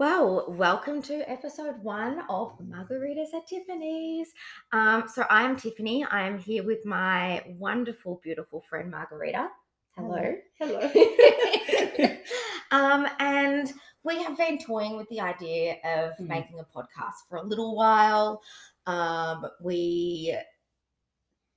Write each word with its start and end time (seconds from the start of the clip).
Well, 0.00 0.46
welcome 0.48 1.02
to 1.02 1.30
episode 1.30 1.74
one 1.82 2.22
of 2.30 2.58
Margaritas 2.58 3.34
at 3.34 3.46
Tiffany's. 3.46 4.32
Um, 4.72 5.04
so 5.06 5.26
I'm 5.28 5.58
Tiffany. 5.58 6.06
I'm 6.06 6.38
here 6.38 6.62
with 6.62 6.86
my 6.86 7.44
wonderful, 7.46 8.18
beautiful 8.24 8.62
friend 8.62 8.90
Margarita. 8.90 9.50
Hello. 9.94 10.36
Hello. 10.58 10.80
um, 12.70 13.08
and 13.18 13.74
we 14.02 14.22
have 14.22 14.38
been 14.38 14.56
toying 14.56 14.96
with 14.96 15.06
the 15.10 15.20
idea 15.20 15.72
of 15.84 16.12
Mm. 16.12 16.28
making 16.28 16.60
a 16.60 16.64
podcast 16.64 17.28
for 17.28 17.36
a 17.36 17.44
little 17.44 17.76
while. 17.76 18.40
Um, 18.86 19.44
we 19.62 20.34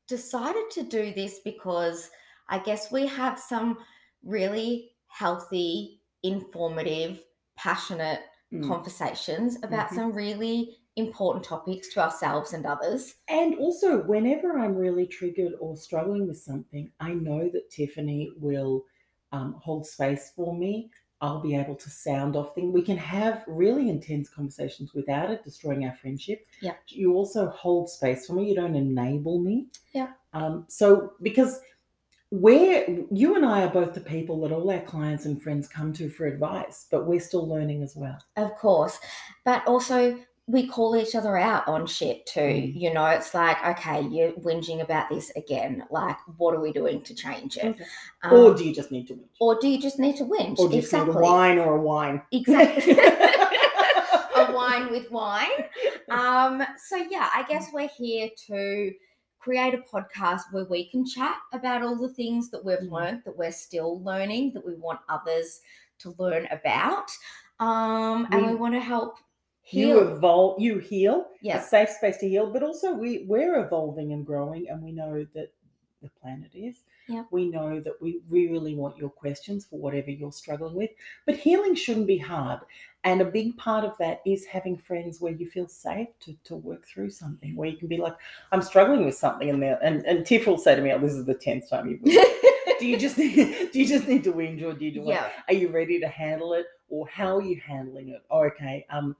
decided 0.05 0.69
to 0.71 0.83
do 0.83 1.13
this 1.13 1.39
because 1.45 2.09
I 2.49 2.59
guess 2.59 2.91
we 2.91 3.07
have 3.07 3.39
some 3.39 3.77
really 4.21 4.91
healthy, 5.07 6.01
informative, 6.23 7.23
passionate 7.55 8.19
Mm. 8.53 8.67
conversations 8.67 9.57
about 9.63 9.89
Mhm. 9.89 9.95
some 9.95 10.11
really 10.13 10.77
important 10.95 11.43
topics 11.43 11.91
to 11.93 11.99
ourselves 11.99 12.53
and 12.53 12.65
others. 12.65 13.15
And 13.27 13.55
also, 13.55 14.03
whenever 14.03 14.59
I'm 14.59 14.75
really 14.75 15.07
triggered 15.07 15.53
or 15.59 15.75
struggling 15.75 16.27
with 16.27 16.37
something, 16.37 16.91
I 16.99 17.13
know 17.13 17.49
that 17.49 17.71
Tiffany 17.71 18.31
will 18.37 18.85
um, 19.31 19.53
hold 19.53 19.87
space 19.87 20.31
for 20.35 20.55
me. 20.55 20.91
I'll 21.19 21.41
be 21.41 21.55
able 21.55 21.75
to 21.75 21.89
sound 21.89 22.35
off 22.35 22.53
things. 22.53 22.71
We 22.71 22.83
can 22.83 22.97
have 22.97 23.43
really 23.47 23.89
intense 23.89 24.29
conversations 24.29 24.93
without 24.93 25.31
it 25.31 25.43
destroying 25.43 25.85
our 25.85 25.95
friendship. 25.95 26.45
Yeah. 26.61 26.75
You 26.89 27.15
also 27.15 27.47
hold 27.47 27.89
space 27.89 28.27
for 28.27 28.33
me. 28.33 28.47
You 28.49 28.55
don't 28.55 28.75
enable 28.75 29.39
me. 29.39 29.69
Yeah. 29.93 30.11
Um, 30.33 30.65
so, 30.67 31.13
because 31.23 31.61
we're, 32.33 33.05
you 33.11 33.35
and 33.35 33.45
I 33.45 33.61
are 33.61 33.69
both 33.69 33.93
the 33.93 34.01
people 34.01 34.41
that 34.41 34.51
all 34.51 34.71
our 34.71 34.79
clients 34.79 35.25
and 35.25 35.39
friends 35.39 35.67
come 35.67 35.93
to 35.93 36.09
for 36.09 36.25
advice, 36.25 36.87
but 36.89 37.05
we're 37.05 37.19
still 37.19 37.47
learning 37.47 37.83
as 37.83 37.95
well. 37.95 38.17
Of 38.37 38.55
course. 38.55 38.97
But 39.45 39.61
also, 39.67 40.17
we 40.47 40.65
call 40.65 40.95
each 40.97 41.13
other 41.13 41.37
out 41.37 41.67
on 41.67 41.85
shit 41.85 42.25
too. 42.25 42.39
Mm. 42.39 42.81
You 42.81 42.91
know, 42.91 43.05
it's 43.05 43.35
like, 43.35 43.63
okay, 43.63 44.01
you're 44.01 44.31
whinging 44.31 44.81
about 44.81 45.09
this 45.09 45.31
again. 45.35 45.83
Like, 45.91 46.17
what 46.37 46.55
are 46.55 46.59
we 46.59 46.73
doing 46.73 47.03
to 47.03 47.13
change 47.13 47.55
it? 47.57 47.65
Okay. 47.65 47.85
Um, 48.23 48.33
or 48.33 48.55
do 48.55 48.65
you 48.65 48.73
just 48.73 48.89
need 48.89 49.07
to 49.09 49.13
whinge? 49.13 49.27
or 49.39 49.59
do 49.59 49.67
you 49.67 49.79
just 49.79 49.99
need 49.99 50.17
to 50.17 50.25
whinge? 50.25 50.57
Or 50.57 50.67
do 50.67 50.75
you 50.75 50.81
exactly. 50.81 51.13
need 51.13 51.19
a 51.19 51.21
wine 51.21 51.59
or 51.59 51.75
a 51.75 51.81
wine? 51.81 52.19
Exactly. 52.31 52.93
a 54.35 54.51
wine 54.51 54.89
with 54.89 55.11
wine. 55.11 55.49
Um, 56.09 56.63
so 56.77 56.97
yeah, 56.97 57.29
I 57.33 57.43
guess 57.49 57.69
we're 57.73 57.89
here 57.97 58.29
to 58.47 58.93
create 59.43 59.73
a 59.73 59.77
podcast 59.79 60.41
where 60.51 60.65
we 60.65 60.85
can 60.89 61.05
chat 61.05 61.35
about 61.51 61.81
all 61.83 61.95
the 61.97 62.13
things 62.13 62.49
that 62.51 62.63
we've 62.63 62.77
Mm. 62.79 62.91
learned, 62.91 63.21
that 63.25 63.35
we're 63.37 63.51
still 63.51 64.01
learning, 64.01 64.53
that 64.53 64.65
we 64.65 64.73
want 64.75 65.01
others 65.09 65.61
to 65.99 66.15
learn 66.17 66.47
about. 66.51 67.09
Um, 67.59 68.27
and 68.31 68.45
we 68.45 68.53
We- 68.53 68.59
want 68.59 68.73
to 68.73 68.79
help 68.79 69.17
you 69.69 69.87
heal. 69.87 70.15
evolve 70.17 70.61
you 70.61 70.77
heal 70.79 71.27
Yeah. 71.41 71.57
a 71.59 71.61
safe 71.61 71.89
space 71.89 72.17
to 72.17 72.27
heal 72.27 72.51
but 72.51 72.63
also 72.63 72.93
we 72.93 73.23
we're 73.29 73.55
evolving 73.63 74.11
and 74.11 74.25
growing 74.25 74.67
and 74.69 74.83
we 74.83 74.91
know 74.91 75.25
that 75.33 75.53
the 76.01 76.09
planet 76.19 76.51
is 76.53 76.83
Yeah. 77.07 77.23
we 77.31 77.49
know 77.49 77.79
that 77.79 78.01
we 78.01 78.21
really 78.29 78.75
want 78.75 78.97
your 78.97 79.09
questions 79.09 79.65
for 79.65 79.77
whatever 79.79 80.09
you're 80.11 80.31
struggling 80.31 80.75
with 80.75 80.91
but 81.25 81.35
healing 81.35 81.75
shouldn't 81.75 82.07
be 82.07 82.17
hard 82.17 82.59
and 83.03 83.21
a 83.21 83.25
big 83.25 83.57
part 83.57 83.83
of 83.83 83.97
that 83.97 84.21
is 84.25 84.45
having 84.45 84.77
friends 84.77 85.19
where 85.19 85.33
you 85.33 85.49
feel 85.49 85.67
safe 85.67 86.07
to, 86.21 86.33
to 86.45 86.55
work 86.55 86.85
through 86.87 87.09
something 87.09 87.55
where 87.55 87.69
you 87.69 87.77
can 87.77 87.87
be 87.87 87.97
like 87.97 88.15
i'm 88.51 88.61
struggling 88.61 89.05
with 89.05 89.15
something 89.15 89.49
and 89.49 89.63
and, 89.63 90.05
and 90.05 90.25
tiff 90.25 90.47
will 90.47 90.57
say 90.57 90.75
to 90.75 90.81
me 90.81 90.91
oh 90.91 90.99
this 90.99 91.13
is 91.13 91.25
the 91.25 91.35
10th 91.35 91.69
time 91.69 91.87
you've 91.89 92.01
do 92.79 92.87
you 92.87 92.97
just 92.97 93.17
need, 93.17 93.35
do 93.71 93.79
you 93.79 93.87
just 93.87 94.07
need 94.07 94.23
to 94.23 94.31
whinge 94.33 94.61
or 94.63 94.73
do 94.73 94.85
you 94.85 94.91
do 94.91 95.03
yeah. 95.05 95.29
are 95.47 95.53
you 95.53 95.69
ready 95.69 95.99
to 95.99 96.07
handle 96.07 96.53
it 96.53 96.65
or 96.89 97.07
how 97.07 97.37
are 97.37 97.41
you 97.41 97.59
handling 97.65 98.09
it 98.09 98.21
oh, 98.31 98.43
okay 98.43 98.85
um 98.89 99.15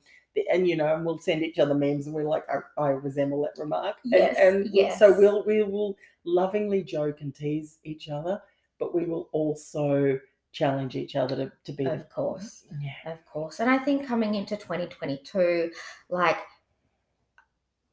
and 0.52 0.68
you 0.68 0.76
know 0.76 0.96
and 0.96 1.06
we'll 1.06 1.20
send 1.20 1.44
each 1.44 1.60
other 1.60 1.76
memes 1.76 2.08
and 2.08 2.16
we're 2.16 2.24
like 2.24 2.44
i, 2.50 2.82
I 2.82 2.90
resemble 2.90 3.42
that 3.44 3.62
remark 3.62 3.98
Yes, 4.04 4.36
and, 4.40 4.66
and 4.66 4.74
we'll- 4.74 4.92
so 4.92 5.18
we'll 5.18 5.44
we 5.46 5.64
will 5.64 5.96
lovingly 6.26 6.84
joke 6.84 7.22
and 7.22 7.34
tease 7.36 7.80
each 7.84 8.10
other 8.10 8.42
but 8.80 8.94
we 8.96 9.06
will 9.06 9.30
also 9.32 10.20
challenge 10.52 10.96
each 10.96 11.16
other 11.16 11.36
to, 11.36 11.52
to 11.64 11.72
be 11.72 11.86
Of 11.86 12.10
course. 12.10 12.66
yeah 12.80 13.12
Of 13.12 13.26
course. 13.26 13.60
And 13.60 13.70
I 13.70 13.78
think 13.80 14.06
coming 14.06 14.36
into 14.36 14.56
2022, 14.56 15.72
like 16.10 16.38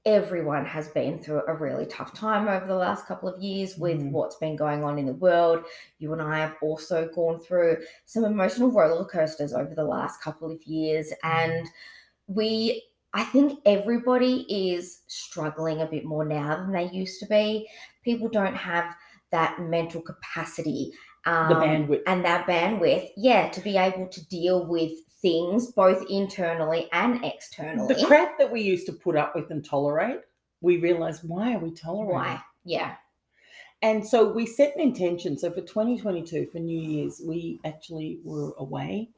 everyone 0.06 0.64
has 0.64 0.88
been 0.88 1.18
through 1.22 1.42
a 1.46 1.54
really 1.54 1.84
tough 1.86 2.14
time 2.14 2.48
over 2.48 2.66
the 2.66 2.74
last 2.74 3.06
couple 3.06 3.28
of 3.28 3.40
years 3.42 3.76
with 3.76 4.00
Mhm. 4.00 4.12
what's 4.12 4.36
been 4.36 4.56
going 4.56 4.82
on 4.82 4.98
in 4.98 5.04
the 5.06 5.12
world. 5.14 5.64
You 5.98 6.12
and 6.14 6.22
I 6.22 6.38
have 6.38 6.56
also 6.62 7.08
gone 7.08 7.38
through 7.38 7.84
some 8.06 8.24
emotional 8.24 8.70
roller 8.70 9.04
coasters 9.04 9.52
over 9.52 9.74
the 9.74 9.84
last 9.84 10.22
couple 10.22 10.50
of 10.50 10.62
years. 10.64 11.12
And 11.22 11.66
we, 12.28 12.82
I 13.12 13.24
think 13.24 13.60
everybody 13.66 14.46
is 14.72 15.02
struggling 15.06 15.82
a 15.82 15.86
bit 15.86 16.04
more 16.06 16.24
now 16.24 16.56
than 16.56 16.72
they 16.72 16.88
used 16.90 17.20
to 17.20 17.26
be. 17.26 17.68
People 18.04 18.28
don't 18.28 18.56
have 18.56 18.94
that 19.30 19.60
mental 19.60 20.00
capacity. 20.00 20.92
Um, 21.26 21.50
the 21.50 21.54
bandwidth 21.56 22.02
and 22.06 22.24
that 22.24 22.46
bandwidth, 22.46 23.10
yeah, 23.16 23.50
to 23.50 23.60
be 23.60 23.76
able 23.76 24.08
to 24.08 24.26
deal 24.28 24.66
with 24.66 24.92
things 25.20 25.70
both 25.72 26.02
internally 26.08 26.88
and 26.92 27.22
externally. 27.22 27.94
the 27.94 28.06
crap 28.06 28.38
that 28.38 28.50
we 28.50 28.62
used 28.62 28.86
to 28.86 28.92
put 28.92 29.16
up 29.16 29.34
with 29.34 29.50
and 29.50 29.62
tolerate 29.62 30.20
we 30.60 30.78
realized 30.78 31.22
why 31.24 31.54
are 31.54 31.58
we 31.58 31.72
tolerating 31.72 32.14
Why? 32.14 32.42
Yeah. 32.64 32.94
And 33.82 34.06
so 34.06 34.30
we 34.30 34.44
set 34.44 34.74
an 34.76 34.82
intention. 34.82 35.38
So 35.38 35.50
for 35.50 35.62
2022, 35.62 36.48
for 36.52 36.58
New 36.58 36.78
Year's, 36.78 37.22
we 37.26 37.60
actually 37.64 38.20
were 38.24 38.52
away, 38.58 39.08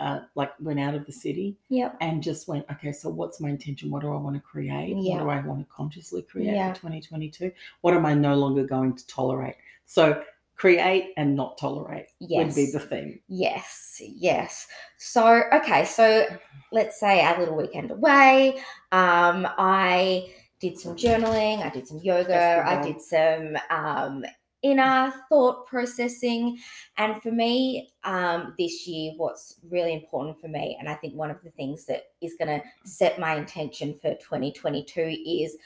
uh, 0.00 0.20
like 0.34 0.50
went 0.60 0.80
out 0.80 0.94
of 0.94 1.04
the 1.06 1.12
city 1.12 1.56
Yep. 1.68 1.96
and 2.00 2.22
just 2.22 2.48
went, 2.48 2.64
okay, 2.72 2.92
so 2.92 3.08
what's 3.08 3.40
my 3.40 3.50
intention? 3.50 3.90
What 3.90 4.02
do 4.02 4.12
I 4.12 4.16
want 4.16 4.34
to 4.36 4.40
create? 4.40 4.96
Yeah. 4.96 5.14
What 5.16 5.20
do 5.24 5.28
I 5.30 5.40
want 5.46 5.60
to 5.60 5.66
consciously 5.72 6.22
create 6.22 6.54
Yeah. 6.54 6.72
for 6.72 6.80
2022? 6.80 7.52
What 7.82 7.94
am 7.94 8.06
I 8.06 8.14
no 8.14 8.34
longer 8.34 8.64
going 8.64 8.94
to 8.96 9.06
tolerate? 9.06 9.56
So 9.86 10.22
create 10.56 11.12
and 11.16 11.34
not 11.34 11.56
tolerate 11.58 12.06
Yes. 12.18 12.44
would 12.44 12.54
be 12.54 12.70
the 12.70 12.80
theme. 12.80 13.18
Yes, 13.28 14.00
yes. 14.04 14.66
So, 14.98 15.42
okay, 15.54 15.84
so 15.84 16.26
let's 16.72 17.00
say 17.00 17.22
our 17.22 17.38
little 17.38 17.56
weekend 17.56 17.90
away. 17.90 18.58
Um, 18.92 19.46
I 19.58 20.30
did 20.60 20.78
some 20.78 20.94
journaling, 20.96 21.64
I 21.64 21.70
did 21.70 21.88
some 21.88 21.98
yoga, 22.02 22.62
I 22.66 22.82
did. 22.82 22.94
did 22.96 23.02
some 23.02 23.56
um, 23.70 24.24
inner 24.62 25.12
thought 25.28 25.66
processing. 25.66 26.58
And 26.96 27.20
for 27.22 27.32
me, 27.32 27.92
um, 28.04 28.54
this 28.58 28.86
year, 28.86 29.12
what's 29.16 29.56
really 29.68 29.92
important 29.92 30.40
for 30.40 30.48
me, 30.48 30.76
and 30.78 30.88
I 30.88 30.94
think 30.94 31.14
one 31.14 31.30
of 31.30 31.42
the 31.42 31.50
things 31.50 31.86
that 31.86 32.04
is 32.20 32.34
going 32.38 32.60
to 32.60 32.64
set 32.84 33.18
my 33.18 33.36
intention 33.36 33.94
for 33.94 34.14
2022 34.14 35.16
is 35.26 35.56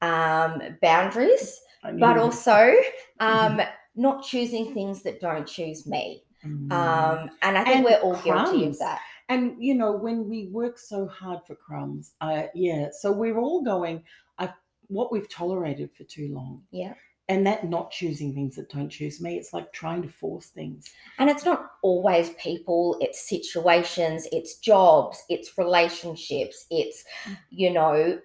um, 0.00 0.60
boundaries, 0.80 1.60
but 1.98 2.18
also 2.18 2.74
um, 3.20 3.60
not 3.96 4.24
choosing 4.24 4.72
things 4.72 5.02
that 5.02 5.20
don't 5.20 5.46
choose 5.46 5.86
me. 5.86 6.22
Mm. 6.44 6.72
Um, 6.72 7.30
and 7.42 7.58
I 7.58 7.64
think 7.64 7.76
And 7.76 7.84
we're 7.84 7.98
all 7.98 8.14
guilty 8.22 8.30
of 8.66 8.76
crumbs. 8.76 8.78
that. 8.78 9.00
And 9.28 9.62
you 9.62 9.74
know, 9.74 9.92
when 9.92 10.28
we 10.28 10.46
work 10.46 10.78
so 10.78 11.06
hard 11.06 11.40
for 11.46 11.54
crumbs, 11.54 12.14
uh, 12.20 12.44
yeah. 12.54 12.88
So 12.98 13.12
we're 13.12 13.38
all 13.38 13.62
going. 13.62 14.02
I've 14.38 14.52
what 14.86 15.12
we've 15.12 15.28
tolerated 15.28 15.92
for 15.92 16.04
too 16.04 16.32
long. 16.32 16.62
Yeah. 16.70 16.94
And 17.28 17.46
that 17.46 17.68
not 17.68 17.90
choosing 17.90 18.32
things 18.32 18.56
that 18.56 18.70
don't 18.70 18.88
choose 18.88 19.20
me, 19.20 19.36
it's 19.36 19.52
like 19.52 19.70
trying 19.72 20.00
to 20.02 20.08
force 20.08 20.46
things. 20.46 20.90
And 21.18 21.28
it's 21.28 21.44
not 21.44 21.72
always 21.82 22.30
people, 22.30 22.96
it's 23.00 23.28
situations, 23.28 24.26
it's 24.32 24.56
jobs, 24.58 25.22
it's 25.28 25.58
relationships, 25.58 26.66
it's, 26.70 27.04
Mm. 27.26 27.36
you 27.50 27.70
know, 27.70 28.20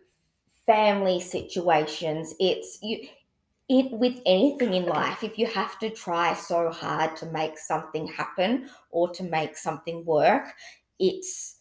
family 0.65 1.19
situations. 1.19 2.33
It's 2.39 2.79
you 2.81 3.07
it 3.69 3.91
with 3.91 4.19
anything 4.25 4.73
in 4.73 4.85
life, 4.85 5.23
if 5.23 5.37
you 5.39 5.47
have 5.47 5.79
to 5.79 5.89
try 5.89 6.33
so 6.33 6.69
hard 6.69 7.15
to 7.17 7.25
make 7.27 7.57
something 7.57 8.07
happen 8.07 8.69
or 8.91 9.09
to 9.11 9.23
make 9.23 9.55
something 9.57 10.03
work, 10.05 10.53
it's 10.99 11.52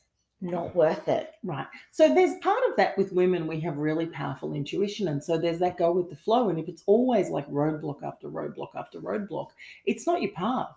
not 0.43 0.75
worth 0.75 1.09
it. 1.09 1.35
Right. 1.43 1.67
So 1.93 2.13
there's 2.13 2.39
part 2.41 2.61
of 2.69 2.77
that 2.77 2.99
with 2.99 3.13
women, 3.13 3.47
we 3.47 3.61
have 3.61 3.79
really 3.79 4.07
powerful 4.07 4.55
intuition. 4.55 5.09
And 5.09 5.23
so 5.23 5.39
there's 5.39 5.61
that 5.61 5.79
go 5.79 5.93
with 5.93 6.11
the 6.11 6.17
flow. 6.17 6.49
And 6.49 6.59
if 6.59 6.69
it's 6.69 6.83
always 6.87 7.31
like 7.31 7.49
roadblock 7.49 8.03
after 8.03 8.29
roadblock 8.29 8.75
after 8.75 9.01
roadblock, 9.01 9.49
it's 9.87 10.07
not 10.07 10.21
your 10.21 10.33
path. 10.33 10.75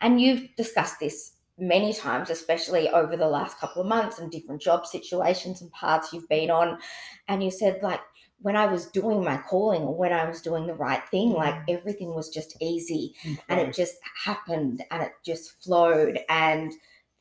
And 0.00 0.20
you've 0.20 0.54
discussed 0.56 1.00
this 1.00 1.32
many 1.58 1.92
times, 1.92 2.30
especially 2.30 2.88
over 2.90 3.16
the 3.16 3.28
last 3.28 3.58
couple 3.58 3.82
of 3.82 3.88
months 3.88 4.18
and 4.18 4.30
different 4.30 4.62
job 4.62 4.86
situations 4.86 5.62
and 5.62 5.72
paths 5.72 6.12
you've 6.12 6.28
been 6.28 6.50
on. 6.50 6.78
And 7.28 7.42
you 7.42 7.50
said, 7.50 7.80
like, 7.82 8.00
when 8.40 8.56
I 8.56 8.66
was 8.66 8.86
doing 8.86 9.22
my 9.22 9.36
calling 9.36 9.82
or 9.82 9.94
when 9.96 10.12
I 10.12 10.28
was 10.28 10.42
doing 10.42 10.66
the 10.66 10.74
right 10.74 11.02
thing, 11.10 11.30
like 11.32 11.54
Mm. 11.54 11.64
everything 11.68 12.14
was 12.14 12.28
just 12.28 12.56
easy 12.60 13.14
and 13.48 13.60
it 13.60 13.72
just 13.72 13.96
happened 14.24 14.82
and 14.90 15.02
it 15.02 15.12
just 15.24 15.62
flowed. 15.62 16.18
And 16.28 16.72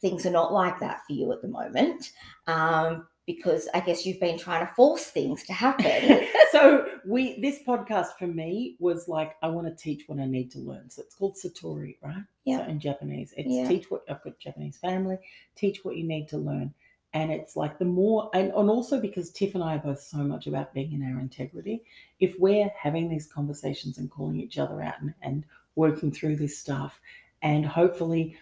things 0.01 0.25
are 0.25 0.31
not 0.31 0.51
like 0.53 0.80
that 0.80 1.01
for 1.06 1.13
you 1.13 1.31
at 1.31 1.42
the 1.42 1.48
moment. 1.48 2.12
Um, 2.48 3.07
because 3.27 3.69
I 3.74 3.80
guess 3.81 4.06
you've 4.06 4.19
been 4.19 4.38
trying 4.38 4.65
to 4.65 4.74
force 4.74 5.06
things 5.06 5.44
to 5.45 5.53
happen. 5.53 6.27
so 6.51 6.88
we 7.06 7.39
this 7.39 7.59
podcast 7.65 8.18
for 8.18 8.27
me 8.27 8.75
was 8.80 9.07
like 9.07 9.36
I 9.42 9.48
want 9.48 9.68
to 9.68 9.83
teach 9.83 10.03
what 10.07 10.19
I 10.19 10.25
need 10.25 10.51
to 10.51 10.59
learn. 10.59 10.89
So 10.89 11.03
it's 11.03 11.15
called 11.15 11.36
Satori, 11.36 11.98
right? 12.01 12.24
Yeah. 12.45 12.57
So 12.57 12.63
in 12.71 12.80
Japanese, 12.80 13.33
it's 13.38 13.48
Yeah. 13.50 13.68
teach 13.68 13.89
what 13.92 14.03
I've 14.09 14.24
got 14.24 14.39
Japanese 14.39 14.77
family. 14.77 15.18
Teach 15.56 15.86
what 15.86 15.98
you 15.98 16.03
need 16.03 16.27
to 16.30 16.38
learn, 16.38 16.74
and 17.13 17.31
it's 17.31 17.56
like 17.56 17.77
the 17.77 17.86
more 17.86 18.30
and, 18.33 18.51
and 18.51 18.69
also 18.69 19.00
because 19.00 19.30
Tiff 19.31 19.53
and 19.56 19.63
I 19.63 19.75
are 19.75 19.80
both 19.80 20.01
so 20.01 20.18
much 20.18 20.48
about 20.48 20.74
being 20.74 20.92
in 20.92 21.03
our 21.03 21.19
integrity. 21.19 21.83
If 22.19 22.36
we're 22.39 22.71
having 22.77 23.07
these 23.07 23.27
conversations 23.27 23.98
and 23.98 24.09
calling 24.09 24.39
each 24.39 24.57
other 24.57 24.81
out 24.81 25.00
and, 25.00 25.13
and 25.21 25.45
working 25.75 26.12
through 26.12 26.38
this 26.38 26.57
stuff, 26.57 27.00
and 27.44 27.65
hopefully 27.65 28.36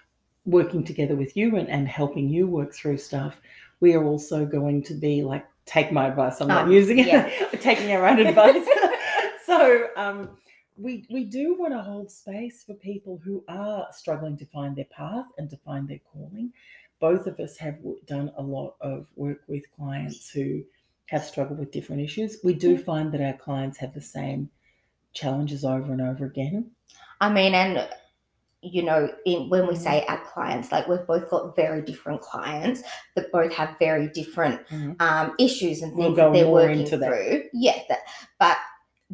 working 0.49 0.83
together 0.83 1.15
with 1.15 1.35
you 1.37 1.55
and, 1.57 1.69
and 1.69 1.87
helping 1.87 2.29
you 2.29 2.47
work 2.47 2.73
through 2.73 2.97
stuff, 2.97 3.39
we 3.79 3.93
are 3.93 4.03
also 4.03 4.45
going 4.45 4.83
to 4.83 4.93
be 4.93 5.23
like 5.23 5.45
take 5.65 5.91
my 5.91 6.07
advice. 6.07 6.41
I'm 6.41 6.47
not 6.47 6.65
Um, 6.65 6.71
using 6.71 6.99
it. 6.99 7.61
taking 7.61 7.91
our 7.91 8.07
own 8.07 8.19
advice. 8.19 8.65
so 9.45 9.87
um, 9.95 10.29
we 10.77 11.05
we 11.09 11.25
do 11.25 11.57
want 11.59 11.73
to 11.73 11.81
hold 11.81 12.09
space 12.11 12.63
for 12.63 12.73
people 12.73 13.19
who 13.23 13.43
are 13.47 13.87
struggling 13.91 14.37
to 14.37 14.45
find 14.45 14.75
their 14.75 14.85
path 14.85 15.27
and 15.37 15.49
to 15.49 15.57
find 15.57 15.87
their 15.87 15.99
calling. 16.11 16.51
Both 16.99 17.27
of 17.27 17.39
us 17.39 17.55
have 17.57 17.77
done 18.07 18.31
a 18.37 18.41
lot 18.41 18.75
of 18.81 19.07
work 19.15 19.41
with 19.47 19.63
clients 19.71 20.29
who 20.29 20.63
have 21.05 21.23
struggled 21.23 21.59
with 21.59 21.71
different 21.71 22.01
issues. 22.01 22.37
We 22.43 22.53
do 22.53 22.75
Mhm. 22.77 22.83
find 22.83 23.11
that 23.13 23.21
our 23.21 23.33
clients 23.33 23.77
have 23.77 23.93
the 23.93 24.01
same 24.01 24.49
challenges 25.13 25.63
over 25.65 25.91
and 25.91 26.01
over 26.01 26.25
again. 26.25 26.71
I 27.21 27.29
mean, 27.31 27.53
and 27.55 27.87
you 28.61 28.83
know, 28.83 29.09
in, 29.25 29.49
when 29.49 29.67
we 29.67 29.75
say 29.75 30.03
our 30.09 30.19
clients, 30.25 30.71
like 30.71 30.87
we've 30.87 31.05
both 31.07 31.29
got 31.29 31.55
very 31.55 31.81
different 31.81 32.19
clients 32.21 32.83
that 33.15 33.31
both 33.31 33.53
have 33.53 33.77
very 33.79 34.09
different 34.09 34.65
Mhm. 34.67 35.01
um, 35.01 35.33
issues 35.39 35.81
and 35.81 35.95
We'll 35.95 36.07
things 36.07 36.17
that 36.17 36.33
they're 36.33 36.49
working 36.49 36.79
into 36.81 36.97
that. 36.97 37.07
through. 37.07 37.43
Yeah, 37.53 37.81
that, 37.87 37.99
but 38.37 38.57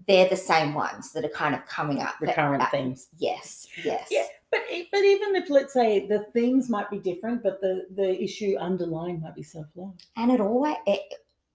they're 0.08 0.28
the 0.28 0.36
same 0.36 0.74
ones 0.74 1.12
that 1.14 1.24
are 1.24 1.30
kind 1.30 1.54
of 1.56 1.64
coming 1.68 2.00
up. 2.02 2.16
The 2.20 2.26
But, 2.28 2.36
current 2.36 2.64
uh, 2.64 2.70
themes. 2.72 3.08
Yes, 3.18 3.68
yes. 3.84 4.08
Yeah. 4.10 4.24
But 4.52 4.62
but 4.92 5.04
even 5.04 5.36
if 5.36 5.50
let's 5.50 5.74
say 5.74 6.08
the 6.08 6.20
themes 6.34 6.70
might 6.70 6.90
be 6.90 6.98
different, 7.00 7.44
but 7.44 7.62
the 7.62 7.86
the 7.96 8.22
issue 8.22 8.56
underlying 8.60 9.22
might 9.22 9.36
be 9.36 9.44
self 9.44 9.68
love. 9.76 9.94
And 10.18 10.32
it 10.32 10.40
always, 10.42 10.76
it, 10.88 11.02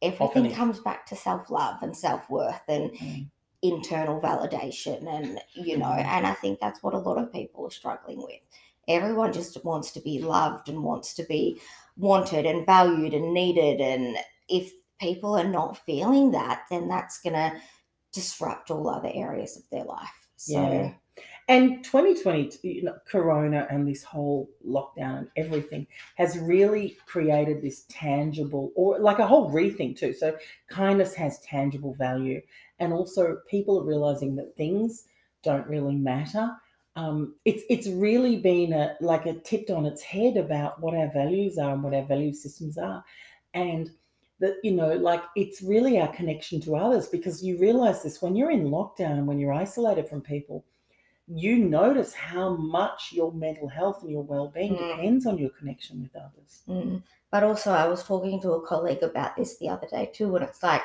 Often 0.02 0.12
everything 0.28 0.46
is. 0.52 0.56
comes 0.56 0.80
back 0.80 1.06
to 1.06 1.16
self 1.16 1.50
love 1.50 1.82
and 1.82 1.94
self 1.96 2.28
worth 2.30 2.60
and 2.68 2.90
Mm. 2.92 3.30
Internal 3.62 4.20
validation 4.20 5.06
and 5.06 5.40
you 5.54 5.76
know 5.76 5.86
Mhm. 5.86 6.04
and 6.04 6.26
i 6.26 6.34
think 6.34 6.58
that's 6.60 6.82
what 6.82 6.94
a 6.94 6.98
lot 6.98 7.18
of 7.18 7.32
people 7.32 7.66
are 7.66 7.70
struggling 7.70 8.18
with 8.22 8.40
everyone 8.88 9.32
just 9.32 9.62
wants 9.64 9.92
to 9.92 10.00
be 10.00 10.18
loved 10.20 10.68
and 10.68 10.82
wants 10.82 11.14
to 11.14 11.22
be 11.24 11.60
wanted 11.96 12.46
and 12.46 12.64
valued 12.66 13.12
and 13.14 13.34
needed 13.34 13.80
and 13.80 14.16
if 14.48 14.72
people 14.98 15.36
are 15.38 15.48
not 15.48 15.76
feeling 15.76 16.30
that 16.30 16.64
then 16.70 16.88
that's 16.88 17.20
going 17.20 17.34
to 17.34 17.60
disrupt 18.12 18.70
all 18.70 18.88
other 18.88 19.10
areas 19.14 19.56
of 19.56 19.62
their 19.70 19.84
life 19.84 20.28
so 20.36 20.52
Yeah. 20.54 20.92
And 21.50 21.82
2020, 21.82 22.60
you 22.62 22.84
know, 22.84 22.94
Corona 23.08 23.66
and 23.70 23.86
this 23.86 24.04
whole 24.04 24.48
lockdown 24.64 25.18
and 25.18 25.28
everything 25.36 25.84
has 26.14 26.38
really 26.38 26.96
created 27.06 27.60
this 27.60 27.86
tangible, 27.88 28.70
or 28.76 29.00
like 29.00 29.18
a 29.18 29.26
whole 29.26 29.50
rethink 29.50 29.98
too. 29.98 30.12
So 30.12 30.36
kindness 30.68 31.12
has 31.16 31.40
tangible 31.40 31.92
value, 31.94 32.40
and 32.78 32.92
also 32.92 33.38
people 33.48 33.80
are 33.80 33.84
realizing 33.84 34.36
that 34.36 34.54
things 34.56 35.06
don't 35.42 35.66
really 35.66 35.96
matter. 35.96 36.52
Um, 36.94 37.34
it's 37.44 37.64
it's 37.68 37.88
really 37.88 38.36
been 38.36 38.72
a 38.72 38.94
like 39.00 39.26
a 39.26 39.34
tipped 39.40 39.70
on 39.70 39.86
its 39.86 40.02
head 40.02 40.36
about 40.36 40.80
what 40.80 40.94
our 40.94 41.10
values 41.10 41.58
are 41.58 41.72
and 41.72 41.82
what 41.82 41.94
our 41.94 42.06
value 42.06 42.32
systems 42.32 42.78
are, 42.78 43.02
and 43.54 43.90
that 44.38 44.54
you 44.62 44.70
know 44.70 44.92
like 44.92 45.24
it's 45.34 45.62
really 45.62 46.00
our 46.00 46.14
connection 46.14 46.60
to 46.60 46.76
others 46.76 47.08
because 47.08 47.42
you 47.42 47.58
realize 47.58 48.04
this 48.04 48.22
when 48.22 48.36
you're 48.36 48.52
in 48.52 48.66
lockdown 48.66 49.18
and 49.18 49.26
when 49.26 49.40
you're 49.40 49.52
isolated 49.52 50.08
from 50.08 50.20
people 50.20 50.64
you 51.32 51.56
notice 51.58 52.12
how 52.12 52.56
much 52.56 53.12
your 53.12 53.32
mental 53.32 53.68
health 53.68 54.02
and 54.02 54.10
your 54.10 54.22
well-being 54.22 54.74
Mm. 54.74 54.96
depends 54.96 55.26
on 55.26 55.38
your 55.38 55.50
connection 55.50 56.02
with 56.02 56.14
others 56.16 56.62
Mm. 56.68 57.02
But 57.30 57.44
also, 57.44 57.70
I 57.70 57.86
was 57.86 58.02
talking 58.02 58.40
to 58.40 58.52
a 58.54 58.66
colleague 58.66 59.04
about 59.04 59.36
this 59.36 59.56
the 59.58 59.68
other 59.68 59.86
day 59.86 60.10
too, 60.12 60.34
and 60.34 60.44
it's 60.44 60.62
like 60.64 60.82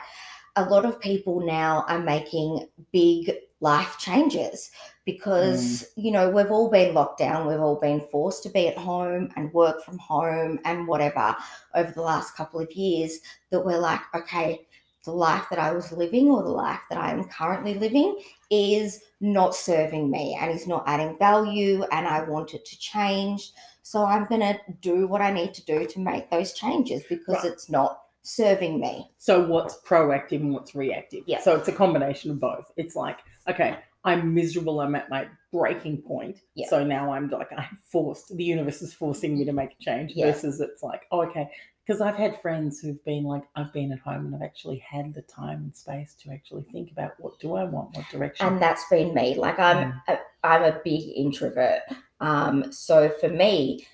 a 0.55 0.65
lot 0.65 0.85
of 0.85 0.99
people 0.99 1.39
now 1.41 1.83
are 1.87 1.99
making 1.99 2.67
big 2.93 3.33
life 3.61 3.97
changes 3.97 4.69
because, 5.05 5.85
you 5.95 6.11
know, 6.11 6.29
we've 6.29 6.51
all 6.51 6.69
been 6.69 6.93
locked 6.93 7.17
down, 7.17 7.47
we've 7.47 7.59
all 7.59 7.79
been 7.79 8.01
forced 8.11 8.43
to 8.43 8.49
be 8.49 8.67
at 8.67 8.77
home 8.77 9.31
and 9.35 9.51
work 9.53 9.81
from 9.83 9.97
home 9.97 10.59
and 10.65 10.87
whatever 10.87 11.35
over 11.73 11.91
the 11.91 12.01
last 12.01 12.35
couple 12.35 12.59
of 12.59 12.71
years. 12.73 13.19
That 13.49 13.65
we're 13.65 13.79
like, 13.79 14.01
okay, 14.13 14.67
the 15.05 15.11
life 15.11 15.45
that 15.49 15.59
I 15.59 15.71
was 15.71 15.91
living 15.91 16.29
or 16.29 16.43
the 16.43 16.49
life 16.49 16.81
that 16.89 16.97
I 16.97 17.11
am 17.11 17.23
currently 17.25 17.75
living 17.75 18.19
is 18.51 19.01
not 19.21 19.55
serving 19.55 20.09
me 20.11 20.37
and 20.39 20.51
is 20.51 20.67
not 20.67 20.83
adding 20.87 21.17
value, 21.17 21.83
and 21.91 22.07
I 22.07 22.23
want 22.23 22.53
it 22.53 22.65
to 22.65 22.77
change. 22.79 23.51
So 23.83 24.03
I'm 24.03 24.25
going 24.25 24.41
to 24.41 24.59
do 24.81 25.07
what 25.07 25.21
I 25.21 25.31
need 25.31 25.53
to 25.53 25.63
do 25.65 25.85
to 25.85 25.99
make 25.99 26.29
those 26.31 26.53
changes 26.53 27.03
because 27.07 27.35
Right. 27.35 27.45
it's 27.45 27.69
not 27.69 28.01
serving 28.23 28.79
me. 28.79 29.07
so 29.19 29.45
what's 29.47 29.77
proactive 29.87 30.39
and 30.41 30.51
what's 30.51 30.73
reactive 30.73 31.23
Yeah. 31.27 31.41
so 31.41 31.55
it's 31.55 31.67
a 31.67 31.71
combination 31.71 32.31
of 32.31 32.39
both 32.39 32.71
it's 32.75 32.95
like 32.95 33.19
okay 33.47 33.77
i'm 34.03 34.33
miserable 34.33 34.79
i'm 34.81 34.95
at 34.95 35.11
my 35.11 35.27
breaking 35.53 36.01
point 36.01 36.39
so 36.67 36.83
now 36.83 37.13
i'm 37.13 37.29
like 37.29 37.51
i'm 37.55 37.77
forced 37.87 38.35
the 38.35 38.43
universe 38.43 38.81
is 38.81 38.95
forcing 38.95 39.37
me 39.37 39.45
to 39.45 39.53
make 39.53 39.73
a 39.79 39.83
change 39.83 40.15
versus 40.15 40.59
it's 40.59 40.81
like 40.81 41.03
oh, 41.11 41.21
okay 41.21 41.47
because 41.85 42.01
i've 42.01 42.15
had 42.15 42.39
friends 42.41 42.79
who've 42.79 43.03
been 43.05 43.23
like 43.23 43.43
i've 43.55 43.71
been 43.73 43.91
at 43.91 43.99
home 43.99 44.25
and 44.25 44.35
i've 44.35 44.41
actually 44.41 44.77
had 44.79 45.13
the 45.13 45.21
time 45.23 45.57
and 45.63 45.75
space 45.75 46.13
to 46.15 46.31
actually 46.31 46.63
think 46.63 46.91
about 46.91 47.11
what 47.19 47.39
do 47.39 47.53
i 47.55 47.63
want 47.63 47.95
what 47.95 48.07
direction 48.09 48.47
And 48.47 48.61
that's 48.61 48.83
been 48.89 49.13
me. 49.13 49.35
Like 49.35 49.59
I'm 49.59 49.93
a, 50.07 50.17
I'm 50.43 50.63
a 50.63 50.79
big 50.83 51.01
introvert. 51.15 51.81
Um, 52.19 52.71
so 52.71 53.09
for 53.19 53.29
me, 53.29 53.85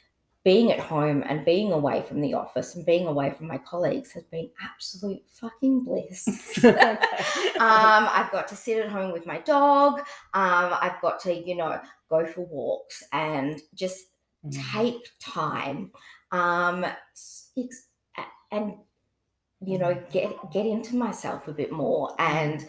being 0.43 0.71
at 0.71 0.79
home 0.79 1.23
and 1.27 1.45
being 1.45 1.71
away 1.71 2.01
from 2.01 2.19
the 2.19 2.33
office 2.33 2.75
and 2.75 2.83
being 2.85 3.05
away 3.07 3.29
from 3.31 3.47
my 3.47 3.59
colleagues 3.59 4.11
has 4.13 4.23
been 4.25 4.49
absolute 4.63 5.21
fucking 5.39 5.83
bliss. 5.83 6.27
Um, 7.59 8.07
I've 8.11 8.31
got 8.31 8.47
to 8.47 8.55
sit 8.55 8.79
at 8.83 8.89
home 8.89 9.11
with 9.11 9.27
my 9.27 9.37
dog. 9.39 9.99
Um, 10.33 10.73
I've 10.81 10.99
got 11.01 11.19
to, 11.21 11.33
you 11.33 11.55
know, 11.55 11.79
go 12.09 12.25
for 12.25 12.41
walks 12.41 13.03
and 13.13 13.61
just 13.75 14.05
Mm. 14.43 14.71
take 14.73 15.03
time 15.19 15.91
um 16.31 16.85
s- 17.13 17.51
ex- 17.57 17.87
a- 18.17 18.55
and 18.55 18.73
you 19.63 19.77
know 19.77 19.93
get 20.11 20.31
get 20.51 20.65
into 20.65 20.95
myself 20.95 21.47
a 21.47 21.53
bit 21.53 21.71
more 21.71 22.15
and 22.19 22.67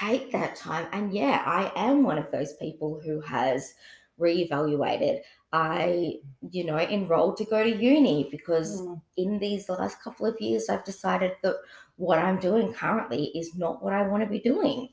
take 0.00 0.30
that 0.32 0.54
time 0.56 0.86
and 0.92 1.12
yeah 1.12 1.42
i 1.46 1.72
am 1.74 2.02
one 2.04 2.18
of 2.18 2.30
those 2.30 2.54
people 2.54 3.00
who 3.04 3.20
has 3.20 3.74
reevaluated 4.20 5.20
i 5.52 6.14
you 6.50 6.64
know 6.64 6.78
enrolled 6.78 7.36
to 7.36 7.44
go 7.44 7.62
to 7.64 7.76
uni 7.76 8.28
because 8.30 8.82
Mm. 8.82 9.00
in 9.16 9.38
these 9.38 9.68
last 9.68 10.00
couple 10.02 10.26
of 10.26 10.40
years 10.40 10.68
i've 10.68 10.84
decided 10.84 11.32
that 11.42 11.56
what 11.96 12.18
i'm 12.18 12.38
doing 12.38 12.72
currently 12.72 13.26
is 13.36 13.54
not 13.56 13.82
what 13.82 13.92
i 13.92 14.06
want 14.06 14.22
to 14.22 14.28
be 14.28 14.40
doing 14.40 14.88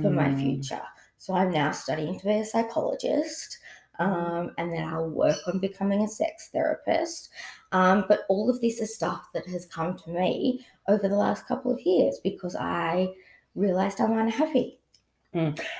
for 0.00 0.10
my 0.10 0.28
Mm. 0.28 0.40
future. 0.40 0.82
So 1.16 1.34
I'm 1.34 1.50
now 1.50 1.72
studying 1.72 2.18
to 2.18 2.24
be 2.26 2.38
a 2.40 2.44
psychologist, 2.44 3.58
um, 3.98 4.52
and 4.58 4.72
then 4.72 4.84
I'll 4.86 5.08
work 5.10 5.38
on 5.48 5.58
becoming 5.60 6.02
a 6.02 6.08
sex 6.08 6.50
therapist. 6.52 7.30
Um, 7.72 8.04
but 8.08 8.20
all 8.28 8.48
of 8.48 8.60
this 8.60 8.80
is 8.80 8.94
stuff 8.94 9.28
that 9.34 9.46
has 9.46 9.66
come 9.66 9.96
to 9.98 10.10
me 10.10 10.64
over 10.88 11.08
the 11.08 11.16
last 11.16 11.46
couple 11.46 11.70
of 11.72 11.80
years 11.80 12.18
because 12.24 12.56
I 12.56 13.12
realized 13.54 14.00
I'm 14.00 14.18
unhappy. 14.18 14.80